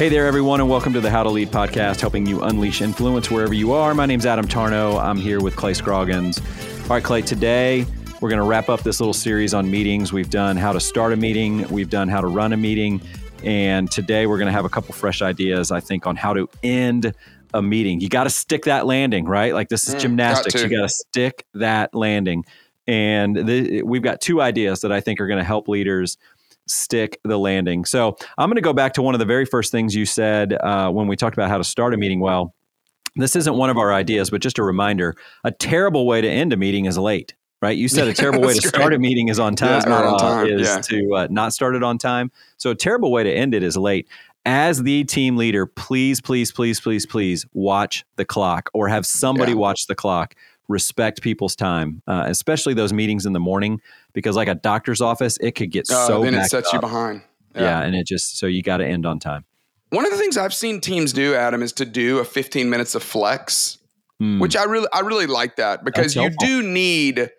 Hey 0.00 0.08
there, 0.08 0.26
everyone, 0.26 0.60
and 0.60 0.70
welcome 0.70 0.94
to 0.94 1.00
the 1.02 1.10
How 1.10 1.22
to 1.24 1.28
Lead 1.28 1.50
podcast, 1.50 2.00
helping 2.00 2.24
you 2.24 2.40
unleash 2.40 2.80
influence 2.80 3.30
wherever 3.30 3.52
you 3.52 3.74
are. 3.74 3.94
My 3.94 4.06
name's 4.06 4.24
Adam 4.24 4.48
Tarnow. 4.48 4.98
I'm 4.98 5.18
here 5.18 5.42
with 5.42 5.56
Clay 5.56 5.74
Scroggins. 5.74 6.38
All 6.84 6.88
right, 6.88 7.04
Clay, 7.04 7.20
today 7.20 7.84
we're 8.18 8.30
going 8.30 8.40
to 8.40 8.48
wrap 8.48 8.70
up 8.70 8.80
this 8.80 8.98
little 8.98 9.12
series 9.12 9.52
on 9.52 9.70
meetings. 9.70 10.10
We've 10.10 10.30
done 10.30 10.56
how 10.56 10.72
to 10.72 10.80
start 10.80 11.12
a 11.12 11.16
meeting, 11.16 11.68
we've 11.68 11.90
done 11.90 12.08
how 12.08 12.22
to 12.22 12.28
run 12.28 12.54
a 12.54 12.56
meeting, 12.56 13.02
and 13.44 13.90
today 13.90 14.26
we're 14.26 14.38
going 14.38 14.46
to 14.46 14.52
have 14.52 14.64
a 14.64 14.70
couple 14.70 14.94
fresh 14.94 15.20
ideas, 15.20 15.70
I 15.70 15.80
think, 15.80 16.06
on 16.06 16.16
how 16.16 16.32
to 16.32 16.48
end 16.62 17.12
a 17.52 17.60
meeting. 17.60 18.00
You 18.00 18.08
got 18.08 18.24
to 18.24 18.30
stick 18.30 18.64
that 18.64 18.86
landing, 18.86 19.26
right? 19.26 19.52
Like 19.52 19.68
this 19.68 19.86
is 19.86 19.96
mm, 19.96 20.00
gymnastics. 20.00 20.54
Got 20.54 20.70
you 20.70 20.78
got 20.78 20.82
to 20.84 20.88
stick 20.88 21.44
that 21.52 21.94
landing. 21.94 22.46
And 22.86 23.36
we've 23.84 24.02
got 24.02 24.22
two 24.22 24.40
ideas 24.40 24.80
that 24.80 24.92
I 24.92 25.02
think 25.02 25.20
are 25.20 25.26
going 25.26 25.40
to 25.40 25.44
help 25.44 25.68
leaders 25.68 26.16
stick 26.70 27.20
the 27.24 27.38
landing. 27.38 27.84
So 27.84 28.16
I'm 28.38 28.48
going 28.48 28.56
to 28.56 28.62
go 28.62 28.72
back 28.72 28.94
to 28.94 29.02
one 29.02 29.14
of 29.14 29.18
the 29.18 29.26
very 29.26 29.44
first 29.44 29.72
things 29.72 29.94
you 29.94 30.06
said 30.06 30.54
uh, 30.54 30.90
when 30.90 31.06
we 31.08 31.16
talked 31.16 31.36
about 31.36 31.50
how 31.50 31.58
to 31.58 31.64
start 31.64 31.94
a 31.94 31.96
meeting 31.96 32.20
well. 32.20 32.54
This 33.16 33.34
isn't 33.34 33.54
one 33.54 33.70
of 33.70 33.76
our 33.76 33.92
ideas, 33.92 34.30
but 34.30 34.40
just 34.40 34.58
a 34.58 34.62
reminder 34.62 35.16
a 35.44 35.50
terrible 35.50 36.06
way 36.06 36.20
to 36.20 36.28
end 36.28 36.52
a 36.52 36.56
meeting 36.56 36.84
is 36.84 36.96
late. 36.96 37.34
Right, 37.62 37.76
you 37.76 37.88
said 37.88 38.08
a 38.08 38.14
terrible 38.14 38.40
way 38.40 38.54
to 38.54 38.60
great. 38.60 38.74
start 38.74 38.94
a 38.94 38.98
meeting 38.98 39.28
is 39.28 39.38
on 39.38 39.54
time. 39.54 39.82
Yeah, 39.82 39.88
not 39.90 40.04
on 40.06 40.18
time. 40.18 40.46
Uh, 40.46 40.48
is 40.48 40.66
yeah. 40.66 40.80
to 40.80 41.14
uh, 41.14 41.28
not 41.30 41.52
start 41.52 41.74
it 41.74 41.82
on 41.82 41.98
time. 41.98 42.32
So 42.56 42.70
a 42.70 42.74
terrible 42.74 43.12
way 43.12 43.22
to 43.22 43.30
end 43.30 43.54
it 43.54 43.62
is 43.62 43.76
late 43.76 44.08
as 44.46 44.82
the 44.82 45.04
team 45.04 45.36
leader, 45.36 45.66
please, 45.66 46.20
please, 46.20 46.52
please, 46.52 46.80
please, 46.80 47.06
please 47.06 47.46
watch 47.52 48.04
the 48.16 48.24
clock 48.24 48.70
or 48.72 48.88
have 48.88 49.06
somebody 49.06 49.52
yeah. 49.52 49.58
watch 49.58 49.86
the 49.86 49.94
clock 49.94 50.34
respect 50.70 51.20
people's 51.20 51.56
time, 51.56 52.02
uh, 52.06 52.24
especially 52.26 52.72
those 52.72 52.92
meetings 52.92 53.26
in 53.26 53.32
the 53.32 53.40
morning, 53.40 53.80
because 54.12 54.36
like 54.36 54.48
a 54.48 54.54
doctor's 54.54 55.00
office, 55.00 55.36
it 55.40 55.52
could 55.52 55.70
get 55.70 55.90
uh, 55.90 56.06
so. 56.06 56.22
Then 56.22 56.34
it 56.34 56.46
sets 56.46 56.68
up. 56.68 56.74
you 56.74 56.80
behind. 56.80 57.22
Yeah. 57.54 57.62
yeah, 57.62 57.82
and 57.82 57.96
it 57.96 58.06
just 58.06 58.38
so 58.38 58.46
you 58.46 58.62
got 58.62 58.76
to 58.76 58.86
end 58.86 59.04
on 59.04 59.18
time. 59.18 59.44
One 59.90 60.04
of 60.06 60.12
the 60.12 60.18
things 60.18 60.36
I've 60.36 60.54
seen 60.54 60.80
teams 60.80 61.12
do, 61.12 61.34
Adam, 61.34 61.62
is 61.62 61.72
to 61.74 61.84
do 61.84 62.18
a 62.18 62.24
15 62.24 62.70
minutes 62.70 62.94
of 62.94 63.02
flex, 63.02 63.78
mm. 64.22 64.40
which 64.40 64.56
I 64.56 64.62
really, 64.64 64.86
I 64.92 65.00
really 65.00 65.26
like 65.26 65.56
that 65.56 65.84
because 65.84 66.14
you 66.14 66.30
do 66.38 66.62
need 66.62 67.30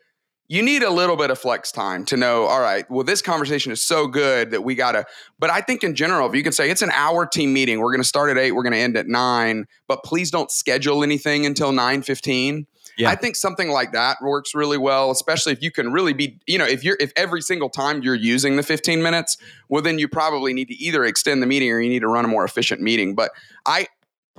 you 0.51 0.61
need 0.61 0.83
a 0.83 0.89
little 0.89 1.15
bit 1.15 1.31
of 1.31 1.39
flex 1.39 1.71
time 1.71 2.03
to 2.03 2.17
know, 2.17 2.43
all 2.43 2.59
right, 2.59 2.83
well, 2.91 3.05
this 3.05 3.21
conversation 3.21 3.71
is 3.71 3.81
so 3.81 4.05
good 4.05 4.51
that 4.51 4.65
we 4.65 4.75
got 4.75 4.91
to. 4.91 5.05
But 5.39 5.49
I 5.49 5.61
think 5.61 5.81
in 5.81 5.95
general, 5.95 6.27
if 6.27 6.35
you 6.35 6.43
could 6.43 6.53
say 6.53 6.69
it's 6.69 6.81
an 6.81 6.91
hour 6.91 7.25
team 7.25 7.53
meeting, 7.53 7.79
we're 7.79 7.93
going 7.93 8.01
to 8.01 8.07
start 8.07 8.29
at 8.29 8.37
eight, 8.37 8.51
we're 8.51 8.63
going 8.63 8.73
to 8.73 8.77
end 8.77 8.97
at 8.97 9.07
nine, 9.07 9.65
but 9.87 10.03
please 10.03 10.29
don't 10.29 10.51
schedule 10.51 11.03
anything 11.03 11.45
until 11.45 11.71
9 11.71 12.01
15. 12.01 12.67
Yeah. 12.97 13.09
I 13.09 13.15
think 13.15 13.35
something 13.35 13.69
like 13.69 13.93
that 13.93 14.17
works 14.21 14.53
really 14.53 14.77
well, 14.77 15.11
especially 15.11 15.53
if 15.53 15.61
you 15.61 15.71
can 15.71 15.91
really 15.91 16.13
be, 16.13 16.39
you 16.47 16.57
know, 16.57 16.65
if 16.65 16.83
you're 16.83 16.97
if 16.99 17.11
every 17.15 17.41
single 17.41 17.69
time 17.69 18.01
you're 18.01 18.15
using 18.15 18.55
the 18.55 18.63
15 18.63 19.01
minutes, 19.01 19.37
well 19.69 19.81
then 19.81 19.99
you 19.99 20.07
probably 20.07 20.53
need 20.53 20.67
to 20.67 20.75
either 20.75 21.03
extend 21.03 21.41
the 21.41 21.47
meeting 21.47 21.71
or 21.71 21.79
you 21.79 21.89
need 21.89 22.01
to 22.01 22.07
run 22.07 22.25
a 22.25 22.27
more 22.27 22.43
efficient 22.43 22.81
meeting. 22.81 23.15
But 23.15 23.31
I 23.65 23.87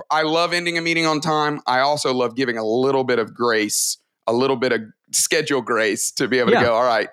I 0.09 0.23
love 0.23 0.53
ending 0.53 0.77
a 0.77 0.81
meeting 0.81 1.05
on 1.05 1.21
time. 1.21 1.61
I 1.67 1.79
also 1.79 2.13
love 2.13 2.35
giving 2.35 2.57
a 2.57 2.65
little 2.65 3.03
bit 3.03 3.19
of 3.19 3.33
grace, 3.33 3.97
a 4.27 4.33
little 4.33 4.55
bit 4.55 4.71
of 4.71 4.81
schedule 5.11 5.61
grace 5.61 6.11
to 6.11 6.27
be 6.27 6.39
able 6.39 6.51
yeah. 6.51 6.59
to 6.59 6.65
go, 6.65 6.73
all 6.73 6.85
right, 6.85 7.09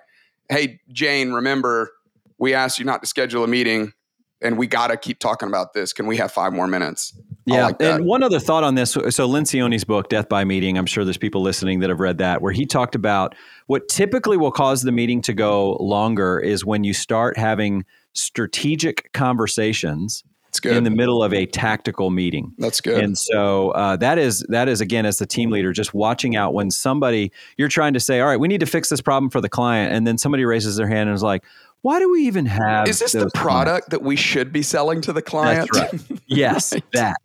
hey 0.49 0.79
Jane, 0.91 1.31
remember 1.31 1.91
we 2.37 2.53
asked 2.53 2.79
you 2.79 2.85
not 2.85 3.01
to 3.01 3.07
schedule 3.07 3.43
a 3.43 3.47
meeting 3.47 3.93
and 4.41 4.57
we 4.57 4.67
got 4.67 4.87
to 4.87 4.97
keep 4.97 5.19
talking 5.19 5.47
about 5.47 5.73
this. 5.73 5.93
Can 5.93 6.07
we 6.07 6.17
have 6.17 6.31
five 6.31 6.53
more 6.53 6.67
minutes? 6.67 7.13
Yeah. 7.45 7.67
Like 7.67 7.81
and 7.81 8.05
one 8.05 8.23
other 8.23 8.39
thought 8.39 8.63
on 8.63 8.75
this. 8.75 8.91
So 8.91 9.01
Lencioni's 9.01 9.83
book, 9.83 10.09
Death 10.09 10.29
by 10.29 10.43
Meeting, 10.43 10.77
I'm 10.77 10.85
sure 10.85 11.03
there's 11.03 11.17
people 11.17 11.41
listening 11.41 11.79
that 11.79 11.89
have 11.89 11.99
read 11.99 12.19
that, 12.19 12.41
where 12.41 12.51
he 12.51 12.65
talked 12.65 12.95
about 12.95 13.35
what 13.67 13.87
typically 13.89 14.37
will 14.37 14.51
cause 14.51 14.83
the 14.83 14.91
meeting 14.91 15.21
to 15.23 15.33
go 15.33 15.73
longer 15.79 16.39
is 16.39 16.63
when 16.63 16.83
you 16.83 16.93
start 16.93 17.37
having 17.37 17.85
strategic 18.13 19.11
conversations 19.13 20.23
in 20.65 20.83
the 20.83 20.89
middle 20.89 21.23
of 21.23 21.33
a 21.33 21.45
tactical 21.45 22.09
meeting. 22.09 22.53
That's 22.57 22.81
good. 22.81 23.01
And 23.01 23.17
so 23.17 23.71
uh, 23.71 23.95
that 23.97 24.17
is 24.17 24.45
that 24.49 24.67
is 24.67 24.81
again 24.81 25.05
as 25.05 25.17
the 25.17 25.25
team 25.25 25.49
leader, 25.49 25.71
just 25.71 25.93
watching 25.93 26.35
out 26.35 26.53
when 26.53 26.69
somebody 26.69 27.31
you're 27.57 27.69
trying 27.69 27.93
to 27.93 27.99
say, 27.99 28.19
all 28.19 28.27
right, 28.27 28.39
we 28.39 28.49
need 28.49 28.59
to 28.59 28.65
fix 28.65 28.89
this 28.89 29.01
problem 29.01 29.29
for 29.29 29.39
the 29.39 29.49
client, 29.49 29.93
and 29.93 30.05
then 30.05 30.17
somebody 30.17 30.43
raises 30.43 30.75
their 30.75 30.87
hand 30.87 31.07
and 31.09 31.15
is 31.15 31.23
like, 31.23 31.43
why 31.81 31.99
do 31.99 32.11
we 32.11 32.27
even 32.27 32.45
have? 32.45 32.87
Is 32.87 32.99
this 32.99 33.13
the 33.13 33.29
product 33.33 33.89
that 33.89 34.03
we 34.03 34.15
should 34.15 34.51
be 34.51 34.61
selling 34.61 35.01
to 35.01 35.13
the 35.13 35.21
client? 35.21 35.69
That's 35.73 35.93
right. 35.93 36.19
Yes, 36.27 36.73
right. 36.73 36.83
that. 36.93 37.17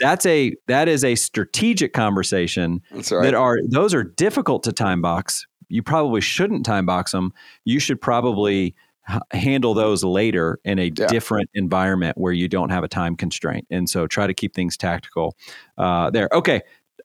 That's 0.00 0.24
a 0.24 0.54
that 0.66 0.88
is 0.88 1.04
a 1.04 1.14
strategic 1.14 1.92
conversation. 1.92 2.80
That's 2.90 3.12
right. 3.12 3.22
That 3.22 3.34
are 3.34 3.58
those 3.68 3.92
are 3.92 4.02
difficult 4.02 4.62
to 4.64 4.72
time 4.72 5.02
box. 5.02 5.46
You 5.68 5.82
probably 5.82 6.20
shouldn't 6.22 6.64
time 6.64 6.86
box 6.86 7.12
them. 7.12 7.32
You 7.64 7.78
should 7.78 8.00
probably 8.00 8.74
h- 9.08 9.20
handle 9.32 9.74
those 9.74 10.02
later 10.02 10.58
in 10.64 10.78
a 10.78 10.84
yeah. 10.84 11.06
different 11.06 11.50
environment 11.54 12.16
where 12.16 12.32
you 12.32 12.48
don't 12.48 12.70
have 12.70 12.82
a 12.82 12.88
time 12.88 13.14
constraint. 13.14 13.66
And 13.70 13.88
so 13.88 14.06
try 14.06 14.26
to 14.26 14.34
keep 14.34 14.54
things 14.54 14.76
tactical 14.76 15.36
uh, 15.76 16.10
there. 16.10 16.28
Okay, 16.32 16.62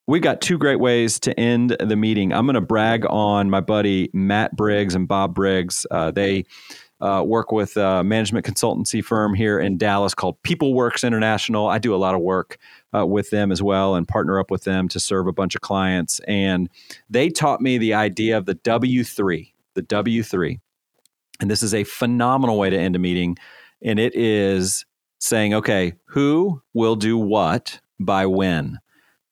We've 0.08 0.22
got 0.22 0.40
two 0.40 0.60
great 0.60 0.80
ways 0.80 1.20
to 1.22 1.38
end 1.40 1.76
the 1.80 1.96
meeting. 1.96 2.32
I'm 2.32 2.46
going 2.46 2.54
to 2.54 2.62
brag 2.62 3.06
on 3.10 3.50
my 3.50 3.60
buddy 3.60 4.12
Matt 4.14 4.56
Briggs 4.56 4.94
and 4.94 5.08
Bob 5.08 5.34
Briggs. 5.34 5.88
Uh, 5.90 6.12
they 6.12 6.46
uh, 7.02 7.24
work 7.26 7.52
with 7.52 7.76
a 7.78 8.04
management 8.04 8.46
consultancy 8.46 9.04
firm 9.04 9.34
here 9.34 9.60
in 9.60 9.78
Dallas 9.78 10.14
called 10.14 10.42
PeopleWorks 10.44 11.06
International. 11.06 11.68
I 11.68 11.78
do 11.78 11.94
a 11.94 11.98
lot 11.98 12.16
of 12.16 12.22
work 12.22 12.58
uh, 12.96 13.06
with 13.06 13.30
them 13.30 13.52
as 13.52 13.62
well 13.62 13.96
and 13.96 14.08
partner 14.08 14.40
up 14.40 14.50
with 14.50 14.64
them 14.64 14.88
to 14.90 15.00
serve 15.00 15.28
a 15.28 15.34
bunch 15.34 15.56
of 15.56 15.62
clients. 15.62 16.20
And 16.28 16.70
they 17.10 17.30
taught 17.30 17.62
me 17.62 17.78
the 17.78 17.94
idea 17.94 18.38
of 18.38 18.46
the 18.46 18.56
W3, 18.56 19.52
the 19.74 19.84
W3. 19.84 20.60
And 21.42 21.52
this 21.52 21.64
is 21.64 21.74
a 21.74 21.84
phenomenal 21.84 22.58
way 22.58 22.70
to 22.70 22.78
end 22.78 22.96
a 22.96 23.00
meeting. 23.00 23.38
And 23.82 24.00
it 24.00 24.16
is 24.16 24.86
saying, 25.20 25.54
okay, 25.54 25.94
who 26.06 26.62
will 26.74 26.96
do 26.96 27.18
what 27.18 27.80
by 28.00 28.26
when? 28.26 28.80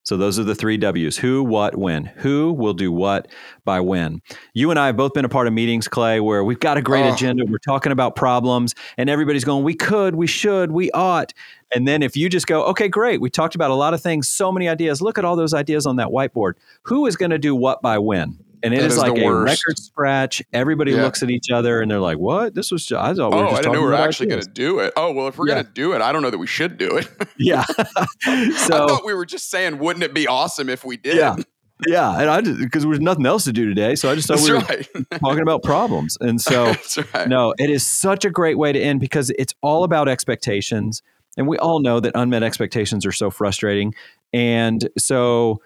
So 0.03 0.17
those 0.17 0.37
are 0.37 0.43
the 0.43 0.53
three 0.53 0.77
W's 0.77 1.17
who, 1.17 1.43
what, 1.43 1.77
when. 1.77 2.05
Who 2.05 2.51
will 2.51 2.73
do 2.73 2.91
what 2.91 3.29
by 3.63 3.79
when. 3.79 4.21
You 4.53 4.69
and 4.69 4.77
I 4.77 4.87
have 4.87 4.97
both 4.97 5.13
been 5.13 5.23
a 5.23 5.29
part 5.29 5.47
of 5.47 5.53
meetings, 5.53 5.87
Clay, 5.87 6.19
where 6.19 6.43
we've 6.43 6.59
got 6.59 6.77
a 6.77 6.81
great 6.81 7.05
oh. 7.05 7.13
agenda. 7.13 7.45
We're 7.47 7.57
talking 7.57 7.91
about 7.93 8.15
problems, 8.17 8.75
and 8.97 9.09
everybody's 9.09 9.45
going, 9.45 9.63
we 9.63 9.73
could, 9.73 10.15
we 10.15 10.27
should, 10.27 10.71
we 10.71 10.91
ought. 10.91 11.33
And 11.73 11.87
then 11.87 12.03
if 12.03 12.17
you 12.17 12.27
just 12.27 12.47
go, 12.47 12.63
okay, 12.65 12.89
great, 12.89 13.21
we 13.21 13.29
talked 13.29 13.55
about 13.55 13.71
a 13.71 13.75
lot 13.75 13.93
of 13.93 14.01
things, 14.01 14.27
so 14.27 14.51
many 14.51 14.67
ideas. 14.67 15.01
Look 15.01 15.17
at 15.17 15.25
all 15.25 15.35
those 15.35 15.53
ideas 15.53 15.85
on 15.85 15.95
that 15.95 16.09
whiteboard. 16.09 16.53
Who 16.83 17.05
is 17.05 17.15
going 17.15 17.31
to 17.31 17.39
do 17.39 17.55
what 17.55 17.81
by 17.81 17.97
when? 17.97 18.37
And 18.63 18.73
it 18.73 18.79
is, 18.79 18.93
is, 18.93 18.99
like 18.99 19.17
a 19.17 19.29
record 19.29 19.77
scratch. 19.77 20.41
Everybody 20.53 20.93
yeah. 20.93 21.03
looks 21.03 21.21
at 21.21 21.29
each 21.29 21.51
other 21.51 21.81
and 21.81 21.91
they're 21.91 21.99
like, 21.99 22.17
"What? 22.17 22.55
This 22.55 22.71
was? 22.71 22.85
Just, 22.85 22.99
I 22.99 23.13
thought 23.13 23.31
we 23.31 23.37
oh, 23.37 23.41
were 23.41 23.49
just 23.49 23.59
I 23.59 23.61
didn't 23.63 23.73
know 23.73 23.81
we 23.81 23.87
are 23.89 23.95
actually 23.95 24.27
going 24.27 24.41
to 24.41 24.49
do 24.49 24.79
it. 24.79 24.93
Oh, 24.95 25.11
well, 25.11 25.27
if 25.27 25.37
we're 25.37 25.49
yeah. 25.49 25.55
going 25.55 25.65
to 25.65 25.71
do 25.71 25.91
it, 25.93 26.01
I 26.01 26.11
don't 26.11 26.21
know 26.21 26.29
that 26.29 26.37
we 26.37 26.47
should 26.47 26.77
do 26.77 26.97
it. 26.97 27.09
yeah. 27.37 27.63
so 27.65 27.83
I 28.25 28.87
thought 28.87 29.05
we 29.05 29.13
were 29.13 29.25
just 29.25 29.49
saying, 29.49 29.79
wouldn't 29.79 30.03
it 30.03 30.13
be 30.13 30.27
awesome 30.27 30.69
if 30.69 30.85
we 30.85 30.97
did? 30.97 31.17
Yeah. 31.17 31.35
Yeah, 31.85 32.17
and 32.17 32.29
I 32.29 32.39
because 32.41 32.83
there 32.83 32.89
was 32.89 33.01
nothing 33.01 33.25
else 33.25 33.43
to 33.43 33.51
do 33.51 33.67
today, 33.67 33.95
so 33.95 34.09
I 34.09 34.15
just 34.15 34.27
thought 34.27 34.37
That's 34.37 34.47
we 34.47 34.53
were 34.53 34.59
right. 34.59 35.19
talking 35.19 35.41
about 35.41 35.63
problems. 35.63 36.17
And 36.21 36.39
so, 36.39 36.73
right. 37.13 37.27
no, 37.27 37.53
it 37.57 37.69
is 37.69 37.85
such 37.85 38.23
a 38.23 38.29
great 38.29 38.57
way 38.57 38.71
to 38.71 38.79
end 38.79 39.01
because 39.01 39.31
it's 39.31 39.53
all 39.61 39.83
about 39.83 40.07
expectations, 40.07 41.01
and 41.35 41.45
we 41.45 41.57
all 41.57 41.81
know 41.81 41.99
that 41.99 42.13
unmet 42.15 42.41
expectations 42.41 43.05
are 43.05 43.11
so 43.11 43.29
frustrating. 43.29 43.93
And 44.31 44.87
so, 44.97 45.61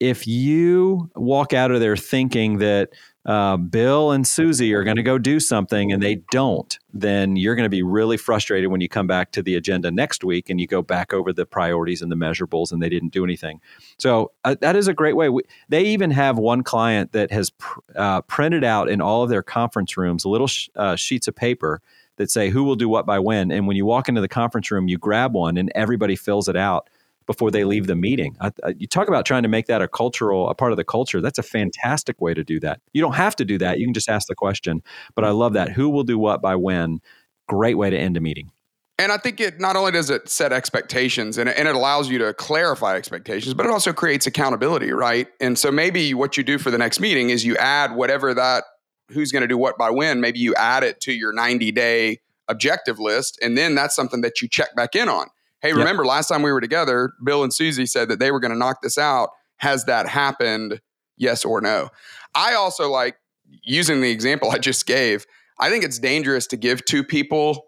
if 0.00 0.26
you 0.26 1.10
walk 1.14 1.52
out 1.52 1.70
of 1.70 1.80
there 1.80 1.96
thinking 1.96 2.58
that 2.58 2.90
uh, 3.26 3.58
Bill 3.58 4.12
and 4.12 4.26
Susie 4.26 4.72
are 4.72 4.82
going 4.82 4.96
to 4.96 5.02
go 5.02 5.18
do 5.18 5.38
something 5.38 5.92
and 5.92 6.02
they 6.02 6.16
don't, 6.30 6.78
then 6.94 7.36
you're 7.36 7.54
going 7.54 7.66
to 7.66 7.70
be 7.70 7.82
really 7.82 8.16
frustrated 8.16 8.70
when 8.70 8.80
you 8.80 8.88
come 8.88 9.06
back 9.06 9.30
to 9.32 9.42
the 9.42 9.56
agenda 9.56 9.90
next 9.90 10.24
week 10.24 10.48
and 10.48 10.58
you 10.58 10.66
go 10.66 10.80
back 10.80 11.12
over 11.12 11.34
the 11.34 11.44
priorities 11.44 12.00
and 12.00 12.10
the 12.10 12.16
measurables 12.16 12.72
and 12.72 12.82
they 12.82 12.88
didn't 12.88 13.10
do 13.10 13.22
anything. 13.22 13.60
So 13.98 14.32
uh, 14.44 14.56
that 14.62 14.74
is 14.74 14.88
a 14.88 14.94
great 14.94 15.16
way. 15.16 15.28
We, 15.28 15.42
they 15.68 15.84
even 15.84 16.10
have 16.12 16.38
one 16.38 16.62
client 16.62 17.12
that 17.12 17.30
has 17.30 17.50
pr- 17.50 17.80
uh, 17.94 18.22
printed 18.22 18.64
out 18.64 18.88
in 18.88 19.02
all 19.02 19.22
of 19.22 19.28
their 19.28 19.42
conference 19.42 19.98
rooms 19.98 20.24
little 20.24 20.46
sh- 20.46 20.70
uh, 20.76 20.96
sheets 20.96 21.28
of 21.28 21.36
paper 21.36 21.82
that 22.16 22.30
say 22.30 22.48
who 22.48 22.64
will 22.64 22.76
do 22.76 22.88
what 22.88 23.04
by 23.04 23.18
when. 23.18 23.50
And 23.50 23.66
when 23.66 23.76
you 23.76 23.84
walk 23.84 24.08
into 24.08 24.22
the 24.22 24.28
conference 24.28 24.70
room, 24.70 24.88
you 24.88 24.96
grab 24.96 25.34
one 25.34 25.58
and 25.58 25.70
everybody 25.74 26.16
fills 26.16 26.48
it 26.48 26.56
out 26.56 26.88
before 27.26 27.50
they 27.50 27.64
leave 27.64 27.86
the 27.86 27.96
meeting. 27.96 28.36
I, 28.40 28.50
I, 28.64 28.74
you 28.76 28.86
talk 28.86 29.08
about 29.08 29.24
trying 29.24 29.42
to 29.42 29.48
make 29.48 29.66
that 29.66 29.82
a 29.82 29.88
cultural, 29.88 30.48
a 30.48 30.54
part 30.54 30.72
of 30.72 30.76
the 30.76 30.84
culture. 30.84 31.20
That's 31.20 31.38
a 31.38 31.42
fantastic 31.42 32.20
way 32.20 32.34
to 32.34 32.42
do 32.42 32.58
that. 32.60 32.80
You 32.92 33.00
don't 33.00 33.14
have 33.14 33.36
to 33.36 33.44
do 33.44 33.58
that. 33.58 33.78
You 33.78 33.86
can 33.86 33.94
just 33.94 34.08
ask 34.08 34.26
the 34.26 34.34
question. 34.34 34.82
But 35.14 35.24
I 35.24 35.30
love 35.30 35.52
that. 35.52 35.70
Who 35.70 35.88
will 35.90 36.02
do 36.02 36.18
what 36.18 36.42
by 36.42 36.56
when? 36.56 37.00
Great 37.46 37.78
way 37.78 37.90
to 37.90 37.98
end 37.98 38.16
a 38.16 38.20
meeting. 38.20 38.50
And 38.98 39.12
I 39.12 39.16
think 39.16 39.40
it 39.40 39.58
not 39.58 39.76
only 39.76 39.92
does 39.92 40.10
it 40.10 40.28
set 40.28 40.52
expectations 40.52 41.38
and, 41.38 41.48
and 41.48 41.66
it 41.66 41.74
allows 41.74 42.10
you 42.10 42.18
to 42.18 42.34
clarify 42.34 42.96
expectations, 42.96 43.54
but 43.54 43.64
it 43.64 43.72
also 43.72 43.94
creates 43.94 44.26
accountability, 44.26 44.92
right? 44.92 45.26
And 45.40 45.58
so 45.58 45.72
maybe 45.72 46.12
what 46.12 46.36
you 46.36 46.42
do 46.42 46.58
for 46.58 46.70
the 46.70 46.76
next 46.76 47.00
meeting 47.00 47.30
is 47.30 47.42
you 47.42 47.56
add 47.56 47.96
whatever 47.96 48.34
that 48.34 48.64
who's 49.10 49.32
going 49.32 49.40
to 49.40 49.48
do 49.48 49.56
what 49.56 49.78
by 49.78 49.88
when, 49.88 50.20
maybe 50.20 50.38
you 50.38 50.54
add 50.54 50.82
it 50.82 51.00
to 51.00 51.12
your 51.12 51.32
90 51.32 51.72
day 51.72 52.18
objective 52.48 52.98
list. 52.98 53.38
And 53.40 53.56
then 53.56 53.74
that's 53.74 53.96
something 53.96 54.20
that 54.20 54.42
you 54.42 54.48
check 54.48 54.76
back 54.76 54.94
in 54.94 55.08
on. 55.08 55.28
Hey, 55.62 55.72
remember 55.72 56.04
yep. 56.04 56.10
last 56.10 56.28
time 56.28 56.42
we 56.42 56.52
were 56.52 56.60
together, 56.60 57.12
Bill 57.22 57.42
and 57.42 57.52
Susie 57.52 57.86
said 57.86 58.08
that 58.08 58.18
they 58.18 58.30
were 58.30 58.40
going 58.40 58.52
to 58.52 58.58
knock 58.58 58.82
this 58.82 58.96
out. 58.96 59.30
Has 59.56 59.84
that 59.84 60.08
happened? 60.08 60.80
Yes 61.16 61.44
or 61.44 61.60
no? 61.60 61.90
I 62.34 62.54
also 62.54 62.90
like 62.90 63.16
using 63.62 64.00
the 64.00 64.10
example 64.10 64.50
I 64.50 64.58
just 64.58 64.86
gave. 64.86 65.26
I 65.58 65.68
think 65.68 65.84
it's 65.84 65.98
dangerous 65.98 66.46
to 66.48 66.56
give 66.56 66.84
two 66.84 67.04
people 67.04 67.66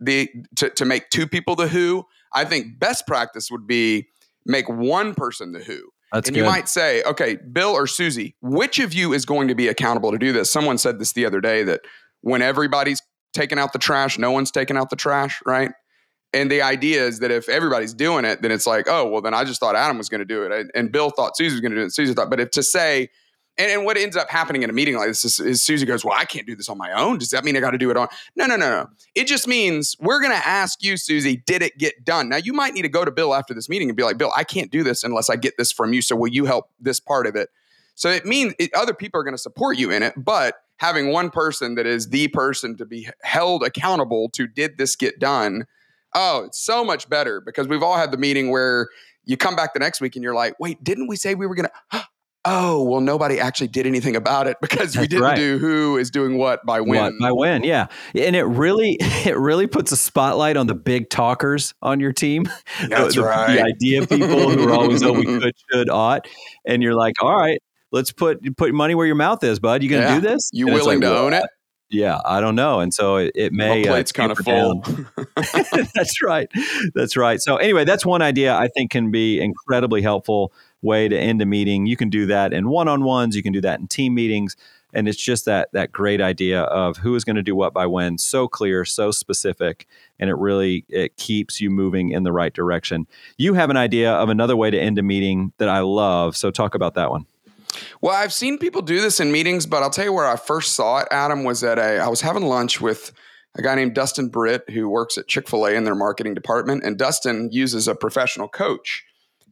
the 0.00 0.28
to, 0.56 0.70
to 0.70 0.84
make 0.84 1.10
two 1.10 1.26
people 1.26 1.54
the 1.54 1.68
who. 1.68 2.06
I 2.32 2.44
think 2.44 2.78
best 2.78 3.06
practice 3.06 3.50
would 3.50 3.66
be 3.66 4.08
make 4.46 4.68
one 4.68 5.14
person 5.14 5.52
the 5.52 5.60
who. 5.60 5.90
That's 6.12 6.28
and 6.28 6.34
good. 6.34 6.40
you 6.40 6.46
might 6.46 6.68
say, 6.68 7.02
okay, 7.04 7.36
Bill 7.36 7.70
or 7.70 7.86
Susie, 7.86 8.36
which 8.40 8.78
of 8.78 8.92
you 8.92 9.12
is 9.12 9.24
going 9.24 9.48
to 9.48 9.54
be 9.54 9.68
accountable 9.68 10.12
to 10.12 10.18
do 10.18 10.32
this? 10.32 10.50
Someone 10.50 10.78
said 10.78 10.98
this 10.98 11.12
the 11.12 11.24
other 11.24 11.40
day 11.40 11.62
that 11.62 11.82
when 12.20 12.42
everybody's 12.42 13.00
taking 13.32 13.58
out 13.58 13.72
the 13.72 13.78
trash, 13.78 14.18
no 14.18 14.30
one's 14.30 14.50
taking 14.50 14.76
out 14.76 14.90
the 14.90 14.96
trash, 14.96 15.40
right? 15.46 15.72
And 16.34 16.50
the 16.50 16.62
idea 16.62 17.04
is 17.04 17.18
that 17.18 17.30
if 17.30 17.48
everybody's 17.48 17.92
doing 17.92 18.24
it, 18.24 18.40
then 18.40 18.50
it's 18.50 18.66
like, 18.66 18.86
oh, 18.88 19.06
well, 19.06 19.20
then 19.20 19.34
I 19.34 19.44
just 19.44 19.60
thought 19.60 19.76
Adam 19.76 19.98
was 19.98 20.08
going 20.08 20.20
to 20.20 20.24
do 20.24 20.44
it. 20.44 20.70
And 20.74 20.90
Bill 20.90 21.10
thought 21.10 21.36
Susie 21.36 21.54
was 21.54 21.60
going 21.60 21.72
to 21.72 21.76
do 21.76 21.84
it. 21.84 21.94
Susie 21.94 22.14
thought, 22.14 22.30
but 22.30 22.40
if 22.40 22.50
to 22.52 22.62
say, 22.62 23.10
and, 23.58 23.70
and 23.70 23.84
what 23.84 23.98
ends 23.98 24.16
up 24.16 24.30
happening 24.30 24.62
in 24.62 24.70
a 24.70 24.72
meeting 24.72 24.96
like 24.96 25.08
this 25.08 25.26
is, 25.26 25.38
is 25.40 25.62
Susie 25.62 25.84
goes, 25.84 26.06
well, 26.06 26.16
I 26.18 26.24
can't 26.24 26.46
do 26.46 26.56
this 26.56 26.70
on 26.70 26.78
my 26.78 26.90
own. 26.92 27.18
Does 27.18 27.28
that 27.30 27.44
mean 27.44 27.54
I 27.54 27.60
got 27.60 27.72
to 27.72 27.78
do 27.78 27.90
it 27.90 27.98
on? 27.98 28.08
No, 28.34 28.46
no, 28.46 28.56
no, 28.56 28.70
no. 28.70 28.88
It 29.14 29.26
just 29.26 29.46
means 29.46 29.94
we're 30.00 30.20
going 30.20 30.32
to 30.32 30.46
ask 30.46 30.82
you, 30.82 30.96
Susie, 30.96 31.36
did 31.36 31.60
it 31.60 31.76
get 31.76 32.02
done? 32.02 32.30
Now, 32.30 32.38
you 32.38 32.54
might 32.54 32.72
need 32.72 32.82
to 32.82 32.88
go 32.88 33.04
to 33.04 33.10
Bill 33.10 33.34
after 33.34 33.52
this 33.52 33.68
meeting 33.68 33.90
and 33.90 33.96
be 33.96 34.02
like, 34.02 34.16
Bill, 34.16 34.32
I 34.34 34.44
can't 34.44 34.70
do 34.70 34.82
this 34.82 35.04
unless 35.04 35.28
I 35.28 35.36
get 35.36 35.58
this 35.58 35.70
from 35.70 35.92
you. 35.92 36.00
So 36.00 36.16
will 36.16 36.30
you 36.30 36.46
help 36.46 36.70
this 36.80 36.98
part 36.98 37.26
of 37.26 37.36
it? 37.36 37.50
So 37.94 38.08
it 38.08 38.24
means 38.24 38.54
it, 38.58 38.72
other 38.72 38.94
people 38.94 39.20
are 39.20 39.24
going 39.24 39.34
to 39.34 39.42
support 39.42 39.76
you 39.76 39.90
in 39.90 40.02
it, 40.02 40.14
but 40.16 40.54
having 40.78 41.10
one 41.10 41.28
person 41.28 41.74
that 41.74 41.86
is 41.86 42.08
the 42.08 42.28
person 42.28 42.74
to 42.78 42.86
be 42.86 43.06
held 43.20 43.62
accountable 43.62 44.30
to 44.30 44.46
did 44.46 44.78
this 44.78 44.96
get 44.96 45.18
done– 45.18 45.66
Oh, 46.14 46.44
it's 46.44 46.58
so 46.58 46.84
much 46.84 47.08
better 47.08 47.40
because 47.40 47.68
we've 47.68 47.82
all 47.82 47.96
had 47.96 48.10
the 48.10 48.18
meeting 48.18 48.50
where 48.50 48.88
you 49.24 49.36
come 49.36 49.56
back 49.56 49.72
the 49.72 49.80
next 49.80 50.00
week 50.00 50.16
and 50.16 50.22
you're 50.22 50.34
like, 50.34 50.58
wait, 50.58 50.82
didn't 50.82 51.06
we 51.06 51.16
say 51.16 51.34
we 51.34 51.46
were 51.46 51.54
going 51.54 51.68
to? 51.92 52.04
Oh, 52.44 52.82
well, 52.82 53.00
nobody 53.00 53.38
actually 53.38 53.68
did 53.68 53.86
anything 53.86 54.16
about 54.16 54.48
it 54.48 54.56
because 54.60 54.94
That's 54.94 54.98
we 54.98 55.06
didn't 55.06 55.22
right. 55.22 55.36
do 55.36 55.58
who 55.58 55.96
is 55.96 56.10
doing 56.10 56.38
what 56.38 56.66
by 56.66 56.80
when. 56.80 57.00
What 57.00 57.12
by 57.20 57.30
when, 57.30 57.62
yeah. 57.62 57.86
And 58.16 58.34
it 58.34 58.42
really, 58.42 58.96
it 59.00 59.38
really 59.38 59.68
puts 59.68 59.92
a 59.92 59.96
spotlight 59.96 60.56
on 60.56 60.66
the 60.66 60.74
big 60.74 61.08
talkers 61.08 61.72
on 61.82 62.00
your 62.00 62.12
team. 62.12 62.46
That's 62.88 63.14
the, 63.14 63.22
right. 63.22 63.54
The 63.54 63.62
idea 63.62 64.06
people 64.08 64.50
who 64.50 64.68
are 64.68 64.72
always, 64.72 65.04
oh, 65.04 65.12
we 65.12 65.24
could, 65.40 65.54
should, 65.70 65.88
ought. 65.88 66.26
And 66.66 66.82
you're 66.82 66.96
like, 66.96 67.14
all 67.22 67.36
right, 67.36 67.62
let's 67.92 68.10
put 68.10 68.40
put 68.56 68.74
money 68.74 68.96
where 68.96 69.06
your 69.06 69.14
mouth 69.14 69.44
is, 69.44 69.60
bud. 69.60 69.84
You 69.84 69.88
gonna 69.88 70.02
yeah. 70.02 70.14
do 70.16 70.20
this? 70.20 70.50
You 70.52 70.66
and 70.66 70.74
willing 70.74 71.00
like, 71.00 71.08
to 71.08 71.14
well, 71.14 71.24
own 71.26 71.32
it? 71.34 71.44
Yeah, 71.92 72.20
I 72.24 72.40
don't 72.40 72.54
know, 72.54 72.80
and 72.80 72.92
so 72.92 73.16
it, 73.16 73.32
it 73.34 73.52
may. 73.52 73.82
My 73.82 73.88
uh, 73.88 73.92
plate's 73.92 74.12
uh, 74.12 74.14
kind 74.14 74.32
of 74.32 74.38
full. 74.38 74.82
that's 75.94 76.22
right. 76.22 76.50
That's 76.94 77.18
right. 77.18 77.38
So 77.38 77.56
anyway, 77.56 77.84
that's 77.84 78.06
one 78.06 78.22
idea 78.22 78.54
I 78.54 78.68
think 78.68 78.90
can 78.90 79.10
be 79.10 79.38
incredibly 79.38 80.00
helpful 80.00 80.54
way 80.80 81.06
to 81.06 81.18
end 81.18 81.42
a 81.42 81.46
meeting. 81.46 81.84
You 81.84 81.98
can 81.98 82.08
do 82.08 82.24
that 82.26 82.54
in 82.54 82.68
one-on-ones. 82.68 83.36
You 83.36 83.42
can 83.42 83.52
do 83.52 83.60
that 83.60 83.78
in 83.78 83.88
team 83.88 84.14
meetings, 84.14 84.56
and 84.94 85.06
it's 85.06 85.22
just 85.22 85.44
that 85.44 85.68
that 85.74 85.92
great 85.92 86.22
idea 86.22 86.62
of 86.62 86.96
who 86.96 87.14
is 87.14 87.24
going 87.24 87.36
to 87.36 87.42
do 87.42 87.54
what 87.54 87.74
by 87.74 87.84
when. 87.84 88.16
So 88.16 88.48
clear, 88.48 88.86
so 88.86 89.10
specific, 89.10 89.86
and 90.18 90.30
it 90.30 90.36
really 90.38 90.86
it 90.88 91.18
keeps 91.18 91.60
you 91.60 91.68
moving 91.68 92.10
in 92.10 92.22
the 92.22 92.32
right 92.32 92.54
direction. 92.54 93.06
You 93.36 93.52
have 93.52 93.68
an 93.68 93.76
idea 93.76 94.12
of 94.12 94.30
another 94.30 94.56
way 94.56 94.70
to 94.70 94.80
end 94.80 94.98
a 94.98 95.02
meeting 95.02 95.52
that 95.58 95.68
I 95.68 95.80
love. 95.80 96.38
So 96.38 96.50
talk 96.50 96.74
about 96.74 96.94
that 96.94 97.10
one. 97.10 97.26
Well, 98.00 98.14
I've 98.14 98.32
seen 98.32 98.58
people 98.58 98.82
do 98.82 99.00
this 99.00 99.20
in 99.20 99.32
meetings, 99.32 99.66
but 99.66 99.82
I'll 99.82 99.90
tell 99.90 100.04
you 100.04 100.12
where 100.12 100.26
I 100.26 100.36
first 100.36 100.74
saw 100.74 100.98
it, 100.98 101.08
Adam, 101.10 101.44
was 101.44 101.64
at 101.64 101.78
a, 101.78 101.98
I 101.98 102.08
was 102.08 102.20
having 102.20 102.44
lunch 102.44 102.80
with 102.80 103.12
a 103.56 103.62
guy 103.62 103.74
named 103.74 103.94
Dustin 103.94 104.28
Britt 104.28 104.68
who 104.70 104.88
works 104.88 105.18
at 105.18 105.28
Chick 105.28 105.48
fil 105.48 105.66
A 105.66 105.72
in 105.72 105.84
their 105.84 105.94
marketing 105.94 106.34
department. 106.34 106.84
And 106.84 106.98
Dustin 106.98 107.50
uses 107.52 107.88
a 107.88 107.94
professional 107.94 108.48
coach 108.48 109.04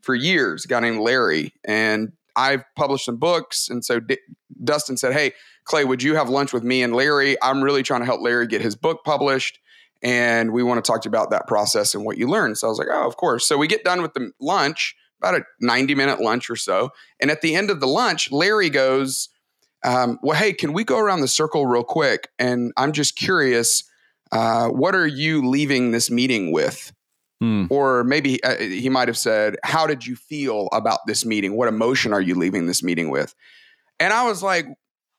for 0.03 0.15
years, 0.15 0.65
a 0.65 0.69
guy 0.69 0.81
named 0.81 1.01
Larry. 1.01 1.53
And 1.65 2.13
I've 2.37 2.65
published 2.77 3.05
some 3.05 3.19
books. 3.19 3.69
And 3.69 3.85
so 3.85 4.01
D- 4.01 4.19
Dustin 4.63 4.97
said, 4.97 5.13
Hey, 5.13 5.33
Clay, 5.65 5.85
would 5.85 6.03
you 6.03 6.17
have 6.17 6.29
lunch 6.29 6.53
with 6.53 6.65
me 6.65 6.83
and 6.83 6.95
Larry? 6.95 7.37
I'm 7.43 7.63
really 7.63 7.83
trying 7.83 8.01
to 8.01 8.07
help 8.07 8.23
Larry 8.23 8.47
get 8.47 8.63
his 8.63 8.77
book 8.77 9.01
published. 9.05 9.59
And 10.03 10.53
we 10.53 10.63
want 10.63 10.83
to 10.83 10.91
talk 10.91 11.03
to 11.03 11.07
you 11.07 11.11
about 11.11 11.31
that 11.31 11.47
process 11.47 11.95
and 11.95 12.05
what 12.05 12.17
you 12.17 12.27
learned. 12.27 12.57
So 12.57 12.67
I 12.67 12.71
was 12.71 12.79
like, 12.79 12.89
Oh, 12.91 13.07
of 13.07 13.17
course. 13.17 13.47
So 13.47 13.59
we 13.59 13.67
get 13.67 13.85
done 13.85 14.01
with 14.01 14.15
the 14.15 14.33
lunch 14.41 14.97
about 15.21 15.41
a 15.41 15.45
90 15.61 15.95
minute 15.95 16.21
lunch 16.21 16.51
or 16.51 16.57
so. 16.57 16.91
And 17.21 17.31
at 17.31 17.43
the 17.43 17.55
end 17.55 17.71
of 17.71 17.81
the 17.81 17.87
lunch, 17.87 18.31
Larry 18.33 18.71
goes, 18.71 19.29
um, 19.85 20.19
Well, 20.23 20.37
hey, 20.37 20.53
can 20.53 20.73
we 20.73 20.85
go 20.85 20.99
around 20.99 21.21
the 21.21 21.29
circle 21.29 21.67
real 21.67 21.85
quick? 21.85 22.29
And 22.39 22.73
I'm 22.77 22.93
just 22.93 23.17
curious, 23.17 23.85
uh, 24.33 24.69
what 24.69 24.95
are 24.95 25.07
you 25.07 25.47
leaving 25.49 25.91
this 25.91 26.11
meeting 26.11 26.53
with? 26.53 26.93
Hmm. 27.41 27.67
Or 27.71 28.05
maybe 28.05 28.43
uh, 28.45 28.57
he 28.59 28.89
might 28.89 29.09
have 29.09 29.19
said, 29.19 29.57
How 29.63 29.87
did 29.87 30.07
you 30.07 30.17
feel 30.17 30.69
about 30.73 31.01
this 31.07 31.25
meeting? 31.25 31.57
What 31.57 31.69
emotion 31.69 32.13
are 32.13 32.21
you 32.21 32.35
leaving 32.35 32.67
this 32.67 32.83
meeting 32.83 33.11
with? 33.11 33.35
And 33.99 34.13
I 34.13 34.27
was 34.27 34.43
like, 34.43 34.67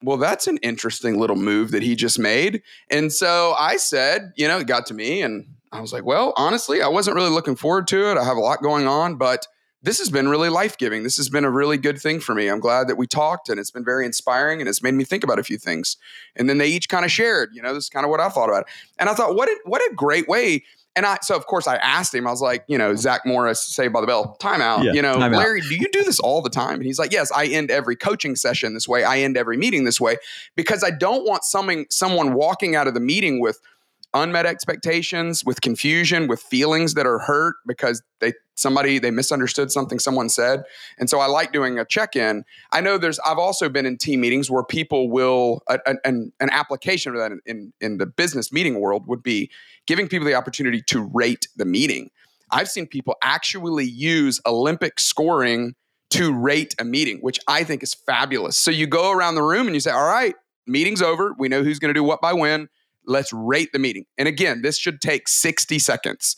well, 0.04 0.18
that's 0.18 0.48
an 0.48 0.58
interesting 0.64 1.20
little 1.20 1.36
move 1.36 1.72
that 1.72 1.84
he 1.84 1.96
just 1.96 2.18
made. 2.18 2.64
And 2.90 3.14
so 3.14 3.54
I 3.58 3.78
said, 3.78 4.32
you 4.36 4.48
know, 4.48 4.58
it 4.58 4.68
got 4.68 4.88
to 4.88 4.94
me 4.94 5.22
and 5.22 5.46
I 5.72 5.80
was 5.80 5.94
like, 5.94 6.04
well, 6.04 6.34
honestly, 6.36 6.82
I 6.82 6.88
wasn't 6.88 7.16
really 7.16 7.30
looking 7.30 7.56
forward 7.56 7.88
to 7.88 8.12
it. 8.12 8.18
I 8.18 8.24
have 8.24 8.38
a 8.38 8.42
lot 8.42 8.62
going 8.62 8.88
on, 8.88 9.16
but 9.16 9.48
this 9.84 9.98
has 10.00 10.10
been 10.10 10.28
really 10.28 10.50
life 10.50 10.78
giving. 10.78 11.04
This 11.04 11.18
has 11.18 11.30
been 11.30 11.44
a 11.44 11.50
really 11.50 11.78
good 11.78 12.00
thing 12.00 12.20
for 12.20 12.36
me. 12.36 12.48
I'm 12.48 12.60
glad 12.60 12.88
that 12.88 12.98
we 12.98 13.08
talked 13.08 13.50
and 13.50 13.60
it's 13.60 13.72
been 13.72 13.84
very 13.84 14.06
inspiring 14.06 14.60
and 14.60 14.70
it's 14.70 14.84
made 14.84 14.94
me 14.94 15.04
think 15.04 15.24
about 15.24 15.40
a 15.40 15.44
few 15.44 15.58
things. 15.58 15.98
And 16.36 16.48
then 16.48 16.60
they 16.60 16.68
each 16.68 16.88
kind 16.88 17.04
of 17.04 17.12
shared, 17.12 17.50
you 17.54 17.62
know, 17.62 17.74
this 17.74 17.86
is 17.86 17.90
kind 17.90 18.06
of 18.06 18.12
what 18.12 18.20
I 18.20 18.30
thought 18.30 18.50
about. 18.50 18.62
It. 18.62 18.68
And 19.00 19.10
I 19.10 19.14
thought, 19.14 19.36
what 19.36 19.50
a, 19.50 19.58
what 19.66 19.82
a 19.82 19.94
great 19.96 20.28
way. 20.28 20.64
And 20.96 21.06
I, 21.06 21.18
so 21.22 21.36
of 21.36 21.48
course 21.48 21.68
I 21.68 21.78
asked 21.78 22.14
him, 22.14 22.28
I 22.28 22.32
was 22.32 22.42
like, 22.42 22.64
you 22.68 22.78
know, 22.78 22.96
Zach 22.96 23.22
Morris, 23.26 23.62
Saved 23.62 23.94
by 23.94 24.02
the 24.02 24.08
Bell, 24.08 24.38
timeout. 24.40 24.84
Yeah, 24.84 24.92
you 24.92 25.02
know, 25.02 25.16
Larry, 25.16 25.62
do 25.62 25.76
you 25.76 25.90
do 25.92 26.04
this 26.04 26.20
all 26.20 26.42
the 26.42 26.50
time? 26.50 26.76
And 26.76 26.84
he's 26.84 27.00
like, 27.00 27.12
yes, 27.12 27.32
I 27.32 27.48
end 27.48 27.72
every 27.72 27.96
coaching 27.96 28.36
session 28.36 28.74
this 28.74 28.88
way. 28.88 29.04
I 29.04 29.20
end 29.20 29.38
every 29.38 29.58
meeting 29.58 29.86
this 29.86 30.02
way 30.02 30.18
because 30.56 30.84
I 30.84 30.92
don't 30.92 31.26
want 31.26 31.44
something, 31.44 31.86
someone 31.90 32.34
walking 32.34 32.76
out 32.76 32.88
of 32.88 32.94
the 32.94 33.00
meeting 33.00 33.40
with 33.40 33.60
unmet 34.14 34.46
expectations, 34.46 35.46
with 35.46 35.62
confusion, 35.62 36.28
with 36.28 36.42
feelings 36.42 36.94
that 36.96 37.06
are 37.06 37.20
hurt 37.20 37.56
because 37.66 38.04
they 38.20 38.34
somebody 38.62 39.00
they 39.00 39.12
misunderstood 39.12 39.72
something 39.72 40.00
someone 40.00 40.30
said. 40.30 40.64
And 40.98 41.10
so 41.10 41.20
I 41.20 41.26
like 41.26 41.52
doing 41.52 41.80
a 41.80 41.86
check-in. 41.86 42.44
I 42.72 42.82
know 42.82 42.98
there's 42.98 43.20
I've 43.20 43.38
also 43.38 43.70
been 43.70 43.86
in 43.86 43.98
team 43.98 44.22
meetings 44.22 44.50
where 44.50 44.64
people 44.64 45.10
will 45.10 45.62
an 45.68 45.98
an, 46.04 46.32
application 46.52 47.14
of 47.14 47.20
that 47.20 47.32
in, 47.32 47.42
in 47.46 47.74
in 47.82 47.98
the 47.98 48.06
business 48.06 48.52
meeting 48.52 48.80
world 48.80 49.08
would 49.08 49.24
be 49.24 49.50
giving 49.88 50.08
people 50.08 50.26
the 50.26 50.36
opportunity 50.36 50.82
to 50.88 51.02
rate 51.14 51.48
the 51.56 51.66
meeting. 51.66 52.10
I've 52.52 52.70
seen 52.70 52.86
people 52.86 53.16
actually 53.22 53.86
use 53.86 54.40
Olympic 54.46 55.00
scoring 55.00 55.76
to 56.12 56.34
rate 56.34 56.76
a 56.78 56.84
meeting, 56.84 57.20
which 57.20 57.40
I 57.48 57.64
think 57.64 57.82
is 57.82 57.94
fabulous. 57.94 58.58
So 58.58 58.70
you 58.70 58.86
go 58.86 59.12
around 59.12 59.36
the 59.36 59.44
room 59.44 59.68
and 59.68 59.76
you 59.76 59.80
say, 59.80 59.92
"All 59.92 60.06
right, 60.06 60.36
meeting's 60.68 61.02
over. 61.02 61.34
We 61.38 61.48
know 61.48 61.64
who's 61.64 61.80
going 61.80 61.94
to 61.94 61.98
do 61.98 62.04
what 62.04 62.22
by 62.22 62.34
when." 62.34 62.70
Let's 63.08 63.34
rate 63.34 63.70
the 63.74 63.80
meeting. 63.80 64.06
And 64.18 64.28
again, 64.28 64.62
this 64.62 64.78
should 64.78 65.02
take 65.02 65.28
60 65.28 65.80
seconds. 65.80 66.36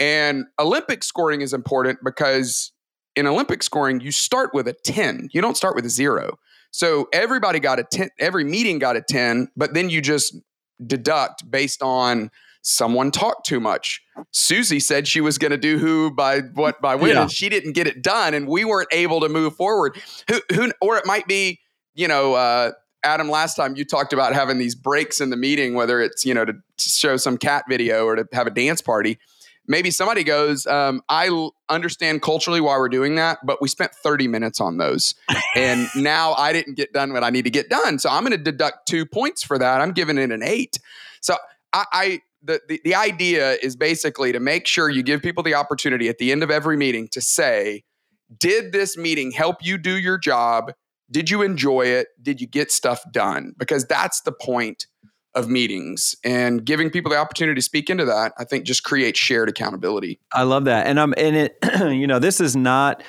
And 0.00 0.46
Olympic 0.58 1.04
scoring 1.04 1.42
is 1.42 1.52
important 1.52 2.00
because 2.02 2.72
in 3.14 3.26
Olympic 3.26 3.62
scoring, 3.62 4.00
you 4.00 4.10
start 4.10 4.54
with 4.54 4.66
a 4.66 4.72
10. 4.72 5.28
You 5.32 5.42
don't 5.42 5.56
start 5.56 5.76
with 5.76 5.84
a 5.84 5.90
zero. 5.90 6.38
So 6.70 7.08
everybody 7.12 7.60
got 7.60 7.78
a 7.78 7.84
10, 7.84 8.10
every 8.18 8.44
meeting 8.44 8.78
got 8.78 8.96
a 8.96 9.02
10, 9.02 9.50
but 9.56 9.74
then 9.74 9.90
you 9.90 10.00
just 10.00 10.34
deduct 10.84 11.48
based 11.50 11.82
on 11.82 12.30
someone 12.62 13.10
talked 13.10 13.46
too 13.46 13.60
much. 13.60 14.02
Susie 14.32 14.80
said 14.80 15.08
she 15.08 15.20
was 15.20 15.38
going 15.38 15.50
to 15.50 15.58
do 15.58 15.78
who 15.78 16.10
by 16.10 16.40
what 16.40 16.80
by 16.80 16.94
when, 16.94 17.10
yeah. 17.14 17.22
and 17.22 17.30
she 17.30 17.48
didn't 17.48 17.72
get 17.72 17.86
it 17.86 18.02
done, 18.02 18.34
and 18.34 18.46
we 18.46 18.64
weren't 18.64 18.88
able 18.92 19.20
to 19.20 19.28
move 19.28 19.56
forward. 19.56 20.00
Who, 20.28 20.40
who 20.54 20.72
or 20.80 20.96
it 20.96 21.06
might 21.06 21.26
be, 21.26 21.58
you 21.94 22.06
know, 22.06 22.34
uh, 22.34 22.72
Adam, 23.02 23.30
last 23.30 23.54
time 23.54 23.76
you 23.76 23.84
talked 23.84 24.12
about 24.12 24.34
having 24.34 24.58
these 24.58 24.74
breaks 24.74 25.20
in 25.20 25.30
the 25.30 25.36
meeting, 25.36 25.74
whether 25.74 26.00
it's, 26.00 26.24
you 26.24 26.34
know, 26.34 26.44
to 26.44 26.54
show 26.78 27.16
some 27.16 27.38
cat 27.38 27.64
video 27.68 28.04
or 28.04 28.16
to 28.16 28.28
have 28.32 28.46
a 28.46 28.50
dance 28.50 28.82
party. 28.82 29.18
Maybe 29.70 29.92
somebody 29.92 30.24
goes, 30.24 30.66
um, 30.66 31.00
I 31.08 31.28
l- 31.28 31.54
understand 31.68 32.22
culturally 32.22 32.60
why 32.60 32.76
we're 32.76 32.88
doing 32.88 33.14
that, 33.14 33.38
but 33.44 33.62
we 33.62 33.68
spent 33.68 33.94
30 33.94 34.26
minutes 34.26 34.60
on 34.60 34.78
those. 34.78 35.14
and 35.54 35.86
now 35.96 36.32
I 36.32 36.52
didn't 36.52 36.74
get 36.74 36.92
done 36.92 37.12
what 37.12 37.22
I 37.22 37.30
need 37.30 37.44
to 37.44 37.50
get 37.50 37.70
done. 37.70 38.00
So 38.00 38.10
I'm 38.10 38.24
going 38.24 38.32
to 38.32 38.36
deduct 38.36 38.88
two 38.88 39.06
points 39.06 39.44
for 39.44 39.58
that. 39.58 39.80
I'm 39.80 39.92
giving 39.92 40.18
it 40.18 40.32
an 40.32 40.42
eight. 40.42 40.80
So 41.20 41.36
I, 41.72 41.84
I 41.92 42.20
the, 42.42 42.60
the, 42.68 42.80
the 42.82 42.96
idea 42.96 43.58
is 43.62 43.76
basically 43.76 44.32
to 44.32 44.40
make 44.40 44.66
sure 44.66 44.90
you 44.90 45.04
give 45.04 45.22
people 45.22 45.44
the 45.44 45.54
opportunity 45.54 46.08
at 46.08 46.18
the 46.18 46.32
end 46.32 46.42
of 46.42 46.50
every 46.50 46.76
meeting 46.76 47.06
to 47.12 47.20
say, 47.20 47.84
did 48.36 48.72
this 48.72 48.96
meeting 48.96 49.30
help 49.30 49.58
you 49.62 49.78
do 49.78 49.96
your 49.96 50.18
job? 50.18 50.72
Did 51.12 51.30
you 51.30 51.42
enjoy 51.42 51.82
it? 51.82 52.08
Did 52.20 52.40
you 52.40 52.48
get 52.48 52.72
stuff 52.72 53.02
done? 53.12 53.52
Because 53.56 53.84
that's 53.84 54.22
the 54.22 54.32
point 54.32 54.86
of 55.34 55.48
meetings 55.48 56.14
and 56.24 56.64
giving 56.64 56.90
people 56.90 57.10
the 57.10 57.16
opportunity 57.16 57.54
to 57.56 57.62
speak 57.62 57.88
into 57.88 58.04
that, 58.04 58.32
I 58.38 58.44
think 58.44 58.64
just 58.64 58.82
creates 58.82 59.18
shared 59.18 59.48
accountability. 59.48 60.20
I 60.32 60.42
love 60.42 60.64
that. 60.64 60.86
And 60.86 60.98
I'm 60.98 61.14
in 61.14 61.34
it, 61.34 61.56
you 61.80 62.06
know, 62.06 62.18
this 62.18 62.40
is 62.40 62.56
not 62.56 63.02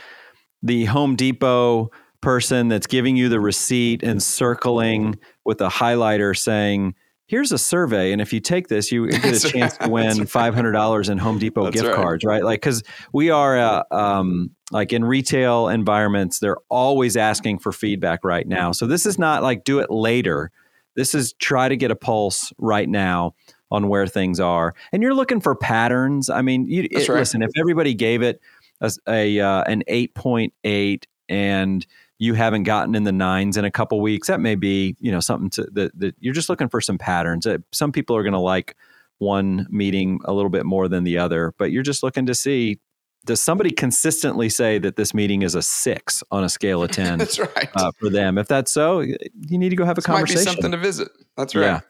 the 0.61 0.85
Home 0.85 1.15
Depot 1.15 1.89
person 2.21 2.67
that's 2.67 2.87
giving 2.87 3.15
you 3.15 3.29
the 3.29 3.39
receipt 3.39 4.03
and 4.03 4.21
circling 4.21 5.17
with 5.43 5.59
a 5.61 5.69
highlighter 5.69 6.37
saying, 6.37 6.93
here's 7.31 7.53
a 7.53 7.57
survey 7.57 8.11
and 8.11 8.21
if 8.21 8.33
you 8.33 8.41
take 8.41 8.67
this 8.67 8.91
you 8.91 9.07
get 9.07 9.45
a 9.45 9.49
chance 9.49 9.77
to 9.77 9.87
win 9.87 10.17
$500 10.17 11.09
in 11.09 11.17
home 11.17 11.39
depot 11.39 11.63
That's 11.63 11.75
gift 11.75 11.87
right. 11.87 11.95
cards 11.95 12.25
right 12.25 12.43
like 12.43 12.59
because 12.59 12.83
we 13.13 13.29
are 13.29 13.57
uh, 13.57 13.83
um, 13.89 14.51
like 14.69 14.91
in 14.91 15.05
retail 15.05 15.69
environments 15.69 16.39
they're 16.39 16.57
always 16.67 17.15
asking 17.15 17.59
for 17.59 17.71
feedback 17.71 18.25
right 18.25 18.45
now 18.45 18.73
so 18.73 18.85
this 18.85 19.05
is 19.05 19.17
not 19.17 19.43
like 19.43 19.63
do 19.63 19.79
it 19.79 19.89
later 19.89 20.51
this 20.95 21.15
is 21.15 21.33
try 21.33 21.69
to 21.69 21.75
get 21.75 21.91
a 21.91 21.95
pulse 21.95 22.51
right 22.57 22.87
now 22.87 23.33
on 23.69 23.87
where 23.87 24.05
things 24.05 24.39
are. 24.39 24.73
And 24.91 25.01
you're 25.01 25.13
looking 25.13 25.39
for 25.39 25.55
patterns. 25.55 26.29
I 26.29 26.41
mean, 26.41 26.67
you, 26.67 26.87
it, 26.91 27.07
right. 27.07 27.19
listen, 27.19 27.41
if 27.41 27.51
everybody 27.57 27.93
gave 27.93 28.21
it 28.21 28.41
a, 28.81 28.91
a 29.07 29.39
uh, 29.39 29.63
an 29.63 29.83
8.8 29.89 31.03
and 31.29 31.85
you 32.19 32.33
haven't 32.33 32.63
gotten 32.63 32.93
in 32.93 33.03
the 33.03 33.11
nines 33.11 33.57
in 33.57 33.65
a 33.65 33.71
couple 33.71 33.99
weeks, 34.01 34.27
that 34.27 34.39
may 34.39 34.55
be, 34.55 34.95
you 34.99 35.11
know, 35.11 35.21
something 35.21 35.49
to 35.51 35.63
that, 35.71 35.97
that 35.97 36.15
you're 36.19 36.33
just 36.33 36.49
looking 36.49 36.69
for 36.69 36.81
some 36.81 36.97
patterns. 36.97 37.47
Uh, 37.47 37.57
some 37.71 37.91
people 37.91 38.15
are 38.15 38.23
going 38.23 38.33
to 38.33 38.39
like 38.39 38.75
one 39.19 39.67
meeting 39.69 40.19
a 40.25 40.33
little 40.33 40.49
bit 40.49 40.65
more 40.65 40.87
than 40.87 41.03
the 41.03 41.17
other, 41.17 41.53
but 41.57 41.71
you're 41.71 41.83
just 41.83 42.03
looking 42.03 42.25
to 42.25 42.35
see 42.35 42.79
does 43.25 43.41
somebody 43.41 43.71
consistently 43.71 44.49
say 44.49 44.79
that 44.79 44.95
this 44.95 45.13
meeting 45.13 45.41
is 45.41 45.55
a 45.55 45.61
six 45.61 46.23
on 46.31 46.43
a 46.43 46.49
scale 46.49 46.83
of 46.83 46.91
10 46.93 47.19
that's 47.19 47.39
right. 47.39 47.69
uh, 47.75 47.91
for 47.99 48.09
them? 48.09 48.37
If 48.37 48.47
that's 48.47 48.71
so 48.71 49.01
you 49.01 49.17
need 49.49 49.69
to 49.69 49.75
go 49.75 49.85
have 49.85 49.97
a 49.97 50.01
this 50.01 50.05
conversation. 50.05 50.43
something 50.43 50.71
to 50.71 50.77
visit. 50.77 51.09
That's 51.37 51.55
right. 51.55 51.63
Yeah 51.63 51.81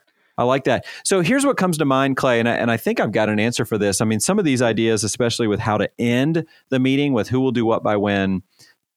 I 0.42 0.44
like 0.44 0.64
that. 0.64 0.86
So 1.04 1.22
here's 1.22 1.46
what 1.46 1.58
comes 1.58 1.78
to 1.78 1.86
mind, 1.86 2.18
Clay, 2.18 2.40
and 2.40 2.50
I, 2.50 2.56
and 2.56 2.72
I 2.72 2.78
think 2.78 3.00
I've 3.00 3.12
got 3.12 3.30
an 3.30 3.40
answer 3.40 3.64
for 3.64 3.78
this. 3.78 4.02
I 4.02 4.06
mean, 4.06 4.20
some 4.20 4.40
of 4.40 4.46
these 4.46 4.62
ideas, 4.62 5.04
especially 5.04 5.48
with 5.48 5.60
how 5.60 5.78
to 5.78 5.90
end 6.00 6.46
the 6.70 6.80
meeting, 6.80 7.14
with 7.14 7.30
who 7.30 7.40
will 7.40 7.52
do 7.52 7.66
what 7.66 7.84
by 7.84 7.98
when, 7.98 8.42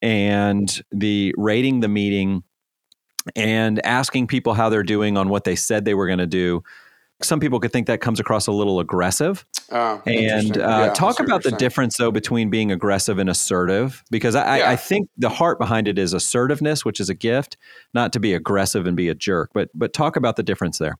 and 0.00 0.82
the 0.90 1.34
rating 1.36 1.80
the 1.80 1.88
meeting, 1.88 2.44
and 3.36 3.84
asking 3.84 4.26
people 4.26 4.54
how 4.54 4.68
they're 4.68 4.82
doing 4.82 5.16
on 5.16 5.28
what 5.28 5.44
they 5.44 5.56
said 5.56 5.84
they 5.84 5.94
were 5.94 6.06
going 6.06 6.18
to 6.18 6.26
do 6.26 6.62
some 7.22 7.40
people 7.40 7.60
could 7.60 7.72
think 7.72 7.86
that 7.86 8.00
comes 8.00 8.20
across 8.20 8.46
a 8.46 8.52
little 8.52 8.80
aggressive. 8.80 9.44
Oh, 9.70 10.02
and 10.06 10.58
uh, 10.58 10.60
yeah, 10.60 10.92
talk 10.92 11.20
about 11.20 11.42
the 11.42 11.52
difference, 11.52 11.96
though, 11.96 12.10
between 12.10 12.50
being 12.50 12.70
aggressive 12.72 13.18
and 13.18 13.30
assertive, 13.30 14.02
because 14.10 14.34
I, 14.34 14.58
yeah. 14.58 14.70
I, 14.70 14.76
think 14.76 15.08
the 15.16 15.28
heart 15.28 15.58
behind 15.58 15.88
it 15.88 15.98
is 15.98 16.12
assertiveness, 16.12 16.84
which 16.84 17.00
is 17.00 17.08
a 17.08 17.14
gift, 17.14 17.56
not 17.94 18.12
to 18.12 18.20
be 18.20 18.34
aggressive 18.34 18.86
and 18.86 18.96
be 18.96 19.08
a 19.08 19.14
jerk. 19.14 19.50
But 19.54 19.70
but 19.74 19.92
talk 19.92 20.16
about 20.16 20.36
the 20.36 20.42
difference 20.42 20.78
there. 20.78 20.96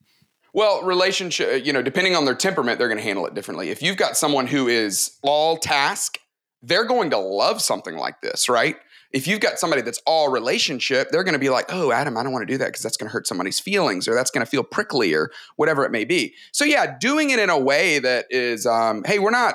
Well, 0.55 0.83
relationship, 0.83 1.67
you 1.67 1.73
know, 1.73 1.83
depending 1.83 2.15
on 2.15 2.25
their 2.25 2.37
temperament, 2.37 2.79
they're 2.79 2.89
going 2.89 2.99
to 2.99 3.05
handle 3.05 3.27
it 3.27 3.35
differently. 3.35 3.71
If 3.71 3.83
you've 3.83 3.97
got 3.97 4.17
someone 4.17 4.47
who 4.47 4.69
is 4.69 5.19
all 5.23 5.57
task, 5.57 6.19
they're 6.63 6.85
going 6.85 7.11
to 7.11 7.19
love 7.19 7.61
something 7.61 7.97
like 7.97 8.21
this, 8.21 8.49
right? 8.49 8.77
If 9.15 9.29
you've 9.29 9.39
got 9.39 9.61
somebody 9.61 9.81
that's 9.81 10.03
all 10.07 10.29
relationship, 10.29 11.11
they're 11.11 11.23
going 11.23 11.35
to 11.35 11.39
be 11.39 11.49
like, 11.49 11.67
oh, 11.69 11.93
Adam, 11.93 12.19
I 12.19 12.25
don't 12.25 12.33
want 12.33 12.43
to 12.47 12.53
do 12.53 12.59
that 12.59 12.67
because 12.67 12.83
that's 12.83 12.97
going 12.97 13.09
to 13.09 13.13
hurt 13.13 13.29
somebody's 13.29 13.61
feelings 13.61 14.09
or 14.09 14.15
that's 14.15 14.33
going 14.33 14.45
to 14.45 14.51
feel 14.51 14.65
prickly 14.65 15.15
or 15.15 15.31
whatever 15.55 15.85
it 15.85 15.93
may 15.93 16.05
be. 16.05 16.35
So 16.51 16.65
yeah, 16.65 16.99
doing 16.99 17.31
it 17.31 17.39
in 17.39 17.49
a 17.49 17.59
way 17.59 18.01
that 18.01 18.27
is, 18.29 18.67
um, 18.67 19.05
hey, 19.07 19.21
we're 19.21 19.31
not 19.31 19.55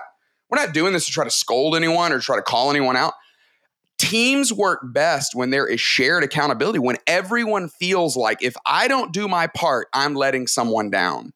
we're 0.50 0.58
not 0.58 0.74
doing 0.74 0.94
this 0.94 1.06
to 1.08 1.12
try 1.12 1.26
to 1.26 1.30
scold 1.30 1.76
anyone 1.76 2.14
or 2.14 2.20
try 2.20 2.38
to 2.38 2.42
call 2.42 2.70
anyone 2.70 2.96
out. 2.96 3.14
Teams 3.98 4.54
work 4.54 4.80
best 4.94 5.36
when 5.36 5.50
there 5.50 5.68
is 5.68 5.82
shared 5.82 6.24
accountability, 6.24 6.80
when 6.80 6.96
everyone 7.06 7.68
feels 7.68 8.16
like 8.16 8.42
if 8.42 8.56
I 8.66 8.88
don't 8.88 9.12
do 9.12 9.28
my 9.28 9.48
part, 9.48 9.90
I'm 9.94 10.16
letting 10.16 10.48
someone 10.48 10.90
down 10.90 11.34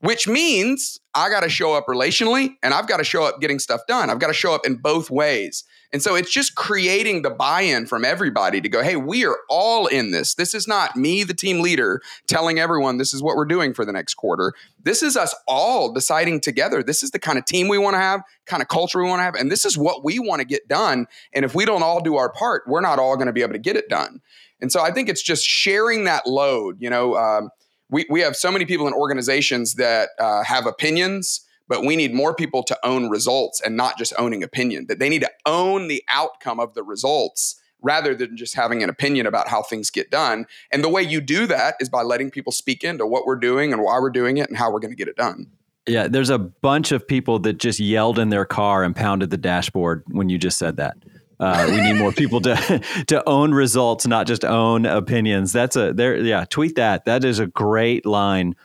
which 0.00 0.28
means 0.28 1.00
I 1.14 1.28
got 1.28 1.40
to 1.40 1.48
show 1.48 1.74
up 1.74 1.86
relationally 1.86 2.54
and 2.62 2.72
I've 2.72 2.86
got 2.86 2.98
to 2.98 3.04
show 3.04 3.24
up 3.24 3.40
getting 3.40 3.58
stuff 3.58 3.80
done. 3.88 4.10
I've 4.10 4.20
got 4.20 4.28
to 4.28 4.32
show 4.34 4.54
up 4.54 4.64
in 4.64 4.76
both 4.76 5.10
ways. 5.10 5.64
And 5.92 6.02
so 6.02 6.14
it's 6.14 6.32
just 6.32 6.54
creating 6.54 7.22
the 7.22 7.30
buy 7.30 7.62
in 7.62 7.86
from 7.86 8.04
everybody 8.04 8.60
to 8.60 8.68
go, 8.68 8.82
hey, 8.82 8.94
we 8.96 9.24
are 9.24 9.38
all 9.48 9.86
in 9.86 10.10
this. 10.10 10.34
This 10.34 10.54
is 10.54 10.68
not 10.68 10.94
me, 10.96 11.24
the 11.24 11.34
team 11.34 11.60
leader, 11.60 12.00
telling 12.26 12.58
everyone 12.58 12.98
this 12.98 13.14
is 13.14 13.22
what 13.22 13.36
we're 13.36 13.46
doing 13.46 13.72
for 13.72 13.84
the 13.84 13.92
next 13.92 14.14
quarter. 14.14 14.52
This 14.82 15.02
is 15.02 15.16
us 15.16 15.34
all 15.48 15.92
deciding 15.92 16.40
together. 16.40 16.82
This 16.82 17.02
is 17.02 17.10
the 17.10 17.18
kind 17.18 17.38
of 17.38 17.46
team 17.46 17.68
we 17.68 17.78
want 17.78 17.94
to 17.94 18.00
have, 18.00 18.20
kind 18.46 18.62
of 18.62 18.68
culture 18.68 19.02
we 19.02 19.08
want 19.08 19.20
to 19.20 19.24
have. 19.24 19.34
And 19.34 19.50
this 19.50 19.64
is 19.64 19.78
what 19.78 20.04
we 20.04 20.18
want 20.18 20.40
to 20.40 20.46
get 20.46 20.68
done. 20.68 21.06
And 21.32 21.44
if 21.44 21.54
we 21.54 21.64
don't 21.64 21.82
all 21.82 22.02
do 22.02 22.16
our 22.16 22.30
part, 22.30 22.64
we're 22.66 22.82
not 22.82 22.98
all 22.98 23.16
going 23.16 23.26
to 23.26 23.32
be 23.32 23.42
able 23.42 23.54
to 23.54 23.58
get 23.58 23.76
it 23.76 23.88
done. 23.88 24.20
And 24.60 24.70
so 24.70 24.82
I 24.82 24.92
think 24.92 25.08
it's 25.08 25.22
just 25.22 25.44
sharing 25.44 26.04
that 26.04 26.26
load. 26.26 26.76
You 26.80 26.90
know, 26.90 27.16
um, 27.16 27.50
we, 27.90 28.06
we 28.10 28.20
have 28.20 28.36
so 28.36 28.50
many 28.50 28.64
people 28.64 28.86
in 28.86 28.92
organizations 28.92 29.74
that 29.74 30.10
uh, 30.18 30.42
have 30.44 30.66
opinions 30.66 31.44
but 31.68 31.84
we 31.84 31.96
need 31.96 32.14
more 32.14 32.34
people 32.34 32.62
to 32.64 32.78
own 32.82 33.08
results 33.10 33.60
and 33.60 33.76
not 33.76 33.98
just 33.98 34.12
owning 34.18 34.42
opinion 34.42 34.86
that 34.88 34.98
they 34.98 35.08
need 35.08 35.20
to 35.20 35.30
own 35.46 35.86
the 35.86 36.02
outcome 36.08 36.58
of 36.58 36.74
the 36.74 36.82
results 36.82 37.60
rather 37.80 38.14
than 38.14 38.36
just 38.36 38.54
having 38.54 38.82
an 38.82 38.90
opinion 38.90 39.26
about 39.26 39.48
how 39.48 39.62
things 39.62 39.90
get 39.90 40.10
done. 40.10 40.46
And 40.72 40.82
the 40.82 40.88
way 40.88 41.02
you 41.02 41.20
do 41.20 41.46
that 41.46 41.76
is 41.78 41.88
by 41.88 42.02
letting 42.02 42.30
people 42.30 42.52
speak 42.52 42.82
into 42.82 43.06
what 43.06 43.24
we're 43.24 43.36
doing 43.36 43.72
and 43.72 43.82
why 43.82 44.00
we're 44.00 44.10
doing 44.10 44.38
it 44.38 44.48
and 44.48 44.56
how 44.56 44.72
we're 44.72 44.80
going 44.80 44.90
to 44.90 44.96
get 44.96 45.08
it 45.08 45.16
done. 45.16 45.46
Yeah 45.86 46.08
there's 46.08 46.30
a 46.30 46.38
bunch 46.38 46.92
of 46.92 47.06
people 47.06 47.38
that 47.40 47.54
just 47.54 47.80
yelled 47.80 48.18
in 48.18 48.30
their 48.30 48.44
car 48.44 48.82
and 48.84 48.94
pounded 48.94 49.30
the 49.30 49.38
dashboard 49.38 50.02
when 50.08 50.28
you 50.28 50.36
just 50.36 50.58
said 50.58 50.76
that 50.76 50.96
uh, 51.40 51.66
we 51.70 51.80
need 51.80 51.94
more 51.94 52.12
people 52.12 52.40
to 52.42 52.82
to 53.06 53.28
own 53.28 53.52
results, 53.52 54.06
not 54.06 54.26
just 54.26 54.44
own 54.44 54.86
opinions. 54.86 55.52
That's 55.52 55.76
a 55.76 55.92
there. 55.92 56.16
Yeah, 56.16 56.44
tweet 56.44 56.76
that. 56.76 57.04
That 57.04 57.24
is 57.24 57.38
a 57.38 57.46
great 57.46 58.06
line, 58.06 58.56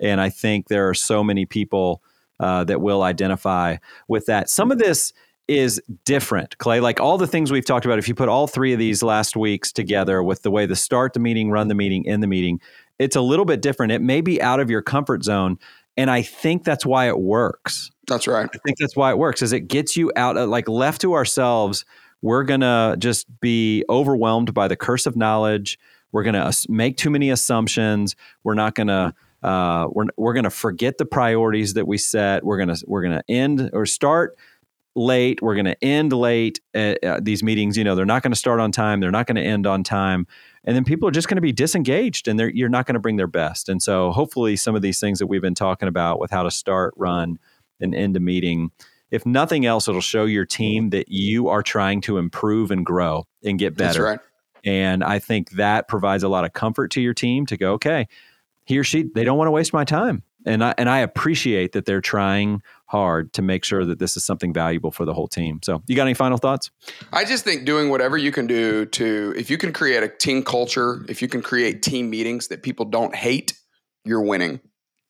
and 0.00 0.20
I 0.20 0.30
think 0.30 0.68
there 0.68 0.88
are 0.88 0.94
so 0.94 1.22
many 1.22 1.46
people 1.46 2.02
uh, 2.40 2.64
that 2.64 2.80
will 2.80 3.02
identify 3.02 3.76
with 4.08 4.26
that. 4.26 4.50
Some 4.50 4.70
of 4.70 4.78
this 4.78 5.12
is 5.48 5.82
different, 6.04 6.56
Clay. 6.58 6.80
Like 6.80 7.00
all 7.00 7.18
the 7.18 7.26
things 7.26 7.50
we've 7.50 7.64
talked 7.64 7.84
about, 7.84 7.98
if 7.98 8.08
you 8.08 8.14
put 8.14 8.28
all 8.28 8.46
three 8.46 8.72
of 8.72 8.78
these 8.78 9.02
last 9.02 9.36
weeks 9.36 9.72
together 9.72 10.22
with 10.22 10.42
the 10.42 10.50
way 10.50 10.66
to 10.66 10.76
start 10.76 11.12
the 11.12 11.20
meeting, 11.20 11.50
run 11.50 11.68
the 11.68 11.74
meeting, 11.74 12.08
end 12.08 12.22
the 12.22 12.26
meeting, 12.26 12.60
it's 12.98 13.16
a 13.16 13.20
little 13.20 13.44
bit 13.44 13.60
different. 13.60 13.92
It 13.92 14.00
may 14.00 14.20
be 14.20 14.40
out 14.40 14.60
of 14.60 14.70
your 14.70 14.82
comfort 14.82 15.24
zone. 15.24 15.58
And 15.96 16.10
I 16.10 16.22
think 16.22 16.64
that's 16.64 16.86
why 16.86 17.08
it 17.08 17.18
works. 17.18 17.90
That's 18.06 18.26
right. 18.26 18.48
I 18.52 18.58
think 18.64 18.78
that's 18.78 18.96
why 18.96 19.10
it 19.10 19.18
works, 19.18 19.42
is 19.42 19.52
it 19.52 19.68
gets 19.68 19.96
you 19.96 20.10
out 20.16 20.36
of 20.36 20.48
like 20.48 20.68
left 20.68 21.02
to 21.02 21.14
ourselves, 21.14 21.84
we're 22.22 22.44
gonna 22.44 22.96
just 22.98 23.26
be 23.40 23.84
overwhelmed 23.90 24.54
by 24.54 24.68
the 24.68 24.76
curse 24.76 25.06
of 25.06 25.16
knowledge. 25.16 25.78
We're 26.12 26.22
gonna 26.22 26.50
make 26.68 26.96
too 26.96 27.10
many 27.10 27.30
assumptions. 27.30 28.16
We're 28.44 28.54
not 28.54 28.74
gonna 28.74 29.14
uh, 29.42 29.88
we're 29.90 30.06
we're 30.16 30.34
going 30.34 30.44
to 30.44 30.50
forget 30.50 30.98
the 30.98 31.04
priorities 31.04 31.74
that 31.74 31.86
we 31.86 31.98
set. 31.98 32.44
We're 32.44 32.58
going 32.58 32.68
to 32.68 32.84
we're 32.86 33.02
going 33.02 33.18
to 33.18 33.24
end 33.28 33.70
or 33.72 33.86
start 33.86 34.36
late. 34.94 35.42
We're 35.42 35.54
going 35.54 35.66
to 35.66 35.84
end 35.84 36.12
late. 36.12 36.60
At, 36.74 37.02
uh, 37.02 37.20
these 37.20 37.42
meetings, 37.42 37.76
you 37.76 37.84
know, 37.84 37.94
they're 37.94 38.04
not 38.06 38.22
going 38.22 38.32
to 38.32 38.38
start 38.38 38.60
on 38.60 38.70
time. 38.70 39.00
They're 39.00 39.10
not 39.10 39.26
going 39.26 39.36
to 39.36 39.42
end 39.42 39.66
on 39.66 39.82
time, 39.82 40.26
and 40.64 40.76
then 40.76 40.84
people 40.84 41.08
are 41.08 41.12
just 41.12 41.28
going 41.28 41.36
to 41.36 41.42
be 41.42 41.52
disengaged, 41.52 42.28
and 42.28 42.38
you're 42.54 42.68
not 42.68 42.86
going 42.86 42.94
to 42.94 43.00
bring 43.00 43.16
their 43.16 43.26
best. 43.26 43.68
And 43.68 43.82
so, 43.82 44.12
hopefully, 44.12 44.54
some 44.56 44.76
of 44.76 44.82
these 44.82 45.00
things 45.00 45.18
that 45.18 45.26
we've 45.26 45.42
been 45.42 45.54
talking 45.54 45.88
about 45.88 46.20
with 46.20 46.30
how 46.30 46.44
to 46.44 46.50
start, 46.50 46.94
run, 46.96 47.38
and 47.80 47.94
end 47.94 48.16
a 48.16 48.20
meeting. 48.20 48.70
If 49.12 49.24
nothing 49.24 49.64
else, 49.64 49.86
it'll 49.86 50.00
show 50.00 50.24
your 50.24 50.46
team 50.46 50.90
that 50.90 51.08
you 51.08 51.48
are 51.48 51.62
trying 51.62 52.00
to 52.02 52.18
improve 52.18 52.72
and 52.72 52.84
grow 52.84 53.24
and 53.44 53.58
get 53.58 53.76
better. 53.76 54.02
Right. 54.02 54.20
And 54.64 55.04
I 55.04 55.20
think 55.20 55.52
that 55.52 55.86
provides 55.86 56.24
a 56.24 56.28
lot 56.28 56.44
of 56.44 56.52
comfort 56.52 56.90
to 56.92 57.00
your 57.00 57.14
team 57.14 57.46
to 57.46 57.56
go, 57.56 57.74
okay, 57.74 58.08
he 58.64 58.78
or 58.78 58.84
she 58.84 59.04
they 59.14 59.22
don't 59.22 59.38
want 59.38 59.48
to 59.48 59.52
waste 59.52 59.72
my 59.72 59.84
time 59.84 60.24
and 60.44 60.64
I 60.64 60.74
and 60.78 60.88
I 60.88 60.98
appreciate 60.98 61.72
that 61.72 61.84
they're 61.84 62.00
trying 62.00 62.62
hard 62.86 63.32
to 63.34 63.42
make 63.42 63.64
sure 63.64 63.84
that 63.84 63.98
this 63.98 64.16
is 64.16 64.24
something 64.24 64.52
valuable 64.52 64.90
for 64.90 65.04
the 65.04 65.14
whole 65.14 65.28
team. 65.28 65.60
So, 65.62 65.82
you 65.86 65.96
got 65.96 66.02
any 66.02 66.14
final 66.14 66.38
thoughts? 66.38 66.70
I 67.12 67.24
just 67.24 67.44
think 67.44 67.64
doing 67.64 67.88
whatever 67.88 68.16
you 68.18 68.32
can 68.32 68.46
do 68.46 68.86
to 68.86 69.34
if 69.36 69.50
you 69.50 69.58
can 69.58 69.72
create 69.72 70.02
a 70.02 70.08
team 70.08 70.42
culture, 70.42 71.04
if 71.08 71.22
you 71.22 71.28
can 71.28 71.42
create 71.42 71.82
team 71.82 72.10
meetings 72.10 72.48
that 72.48 72.62
people 72.62 72.86
don't 72.86 73.14
hate, 73.14 73.54
you're 74.04 74.22
winning. 74.22 74.60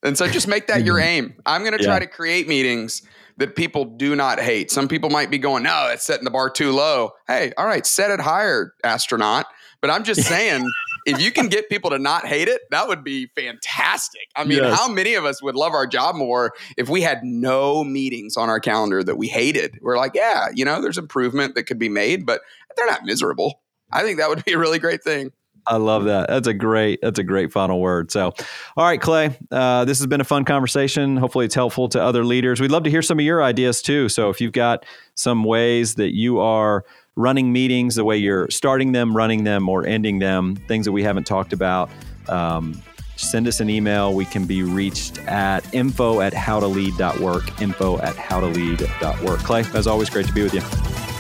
And 0.05 0.19
so 0.19 0.27
just 0.27 0.49
make 0.49 0.67
that 0.67 0.85
your 0.85 0.97
mm-hmm. 0.97 1.09
aim. 1.09 1.35
I'm 1.47 1.63
going 1.63 1.79
to 1.79 1.83
try 1.83 1.95
yeah. 1.95 2.01
to 2.01 2.07
create 2.09 2.49
meetings 2.49 3.03
that 3.43 3.57
people 3.57 3.85
do 3.85 4.15
not 4.15 4.39
hate. 4.39 4.71
Some 4.71 4.87
people 4.87 5.11
might 5.11 5.31
be 5.31 5.39
going, 5.39 5.65
"No, 5.65 5.89
it's 5.93 6.05
setting 6.05 6.25
the 6.25 6.31
bar 6.31 6.49
too 6.49 6.71
low." 6.71 7.11
Hey, 7.27 7.53
all 7.59 7.67
right, 7.67 7.85
set 7.85 8.13
it 8.13 8.21
higher, 8.21 8.73
astronaut. 8.85 9.47
But 9.81 9.91
I'm 9.91 10.05
just 10.05 10.23
saying 10.23 10.65
if 11.07 11.21
you 11.21 11.33
can 11.33 11.49
get 11.49 11.69
people 11.69 11.91
to 11.91 11.99
not 11.99 12.25
hate 12.25 12.47
it, 12.47 12.63
that 12.71 12.87
would 12.87 13.03
be 13.03 13.27
fantastic. 13.35 14.29
I 14.37 14.45
mean, 14.45 14.59
yes. 14.59 14.79
how 14.79 14.89
many 14.89 15.15
of 15.15 15.25
us 15.25 15.43
would 15.43 15.57
love 15.57 15.73
our 15.73 15.89
job 15.89 16.15
more 16.15 16.53
if 16.77 16.89
we 16.89 17.03
had 17.03 17.25
no 17.25 17.83
meetings 17.83 18.37
on 18.37 18.49
our 18.49 18.61
calendar 18.61 19.03
that 19.03 19.17
we 19.17 19.27
hated? 19.27 19.81
We're 19.83 19.99
like, 19.99 20.13
yeah, 20.15 20.47
you 20.55 20.65
know, 20.65 20.81
there's 20.81 20.99
improvement 20.99 21.57
that 21.57 21.65
could 21.65 21.81
be 21.81 21.89
made, 21.89 22.25
but 22.25 22.43
they're 22.77 22.87
not 22.87 23.05
miserable. 23.05 23.61
I 23.91 24.03
think 24.03 24.19
that 24.19 24.29
would 24.29 24.45
be 24.45 24.53
a 24.53 24.59
really 24.59 24.79
great 24.79 25.03
thing. 25.03 25.33
I 25.67 25.77
love 25.77 26.05
that. 26.05 26.29
That's 26.29 26.49
a 26.49 26.55
great. 26.55 27.01
That's 27.03 27.19
a 27.19 27.23
great 27.23 27.53
final 27.53 27.81
word. 27.81 28.11
So, 28.11 28.33
all 28.77 28.85
right, 28.85 29.01
Clay. 29.01 29.37
Uh, 29.51 29.85
this 29.85 29.99
has 29.99 30.07
been 30.07 30.21
a 30.21 30.25
fun 30.25 30.45
conversation. 30.45 31.17
Hopefully, 31.17 31.45
it's 31.45 31.55
helpful 31.55 31.89
to 31.91 32.03
other 32.03 32.25
leaders. 32.25 32.61
We'd 32.61 32.71
love 32.71 32.85
to 32.85 32.91
hear 32.91 33.03
some 33.03 33.19
of 33.19 33.25
your 33.25 33.43
ideas 33.43 33.83
too. 33.83 34.09
So, 34.09 34.31
if 34.31 34.41
you've 34.41 34.53
got 34.53 34.85
some 35.15 35.45
ways 35.45 35.95
that 35.97 36.15
you 36.15 36.41
are 36.41 36.85
running 37.15 37.53
meetings, 37.53 37.95
the 37.95 38.05
way 38.05 38.17
you're 38.17 38.51
starting 38.51 38.93
them, 38.93 39.17
running 39.17 39.45
them, 39.45 39.69
or 39.69 39.87
ending 39.87 40.19
them, 40.19 40.57
things 40.57 40.85
that 40.87 40.93
we 40.93 41.03
haven't 41.03 41.25
talked 41.25 41.53
about, 41.53 41.91
um, 42.29 42.81
send 43.17 43.47
us 43.47 43.61
an 43.61 43.71
email. 43.71 44.15
We 44.15 44.25
can 44.25 44.47
be 44.47 44.63
reached 44.63 45.19
at 45.27 45.73
info 45.75 46.21
at 46.21 46.33
howtolead.work, 46.33 47.61
info 47.61 47.99
at 47.99 48.15
howtolead.work. 48.17 49.41
Clay, 49.41 49.65
as 49.75 49.87
always, 49.87 50.11
great 50.11 50.27
to 50.27 50.33
be 50.33 50.43
with 50.43 50.55
you. 50.55 50.61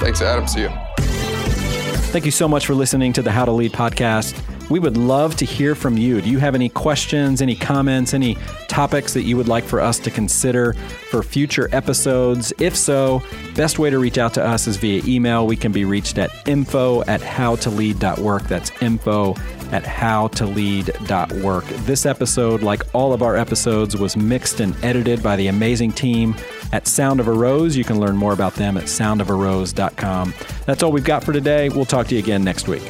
Thanks, 0.00 0.20
Adam. 0.20 0.46
See 0.46 0.62
you. 0.62 0.91
Thank 2.12 2.26
you 2.26 2.30
so 2.30 2.46
much 2.46 2.66
for 2.66 2.74
listening 2.74 3.14
to 3.14 3.22
the 3.22 3.32
How 3.32 3.46
to 3.46 3.52
Lead 3.52 3.72
podcast. 3.72 4.38
We 4.68 4.78
would 4.78 4.98
love 4.98 5.34
to 5.36 5.46
hear 5.46 5.74
from 5.74 5.96
you. 5.96 6.20
Do 6.20 6.28
you 6.28 6.38
have 6.40 6.54
any 6.54 6.68
questions, 6.68 7.40
any 7.40 7.56
comments, 7.56 8.12
any 8.12 8.36
topics 8.68 9.14
that 9.14 9.22
you 9.22 9.38
would 9.38 9.48
like 9.48 9.64
for 9.64 9.80
us 9.80 9.98
to 10.00 10.10
consider 10.10 10.74
for 11.10 11.22
future 11.22 11.70
episodes? 11.72 12.52
If 12.58 12.76
so, 12.76 13.22
best 13.54 13.78
way 13.78 13.88
to 13.88 13.98
reach 13.98 14.18
out 14.18 14.34
to 14.34 14.44
us 14.44 14.66
is 14.66 14.76
via 14.76 15.02
email. 15.06 15.46
We 15.46 15.56
can 15.56 15.72
be 15.72 15.86
reached 15.86 16.18
at 16.18 16.30
info 16.46 17.00
at 17.04 17.22
howtolead.work. 17.22 18.42
That's 18.42 18.82
info 18.82 19.30
at 19.72 19.84
howtolead.work. 19.84 21.64
This 21.64 22.04
episode, 22.04 22.62
like 22.62 22.82
all 22.94 23.14
of 23.14 23.22
our 23.22 23.36
episodes, 23.36 23.96
was 23.96 24.18
mixed 24.18 24.60
and 24.60 24.76
edited 24.84 25.22
by 25.22 25.36
the 25.36 25.46
amazing 25.46 25.92
team 25.92 26.34
at 26.72 26.86
Sound 26.86 27.20
of 27.20 27.28
a 27.28 27.32
Rose. 27.32 27.76
You 27.76 27.84
can 27.84 28.00
learn 28.00 28.16
more 28.16 28.32
about 28.32 28.54
them 28.54 28.76
at 28.76 28.84
soundofarose.com. 28.84 30.34
That's 30.66 30.82
all 30.82 30.92
we've 30.92 31.04
got 31.04 31.22
for 31.24 31.32
today. 31.32 31.68
We'll 31.68 31.84
talk 31.84 32.08
to 32.08 32.14
you 32.14 32.20
again 32.20 32.42
next 32.42 32.68
week. 32.68 32.82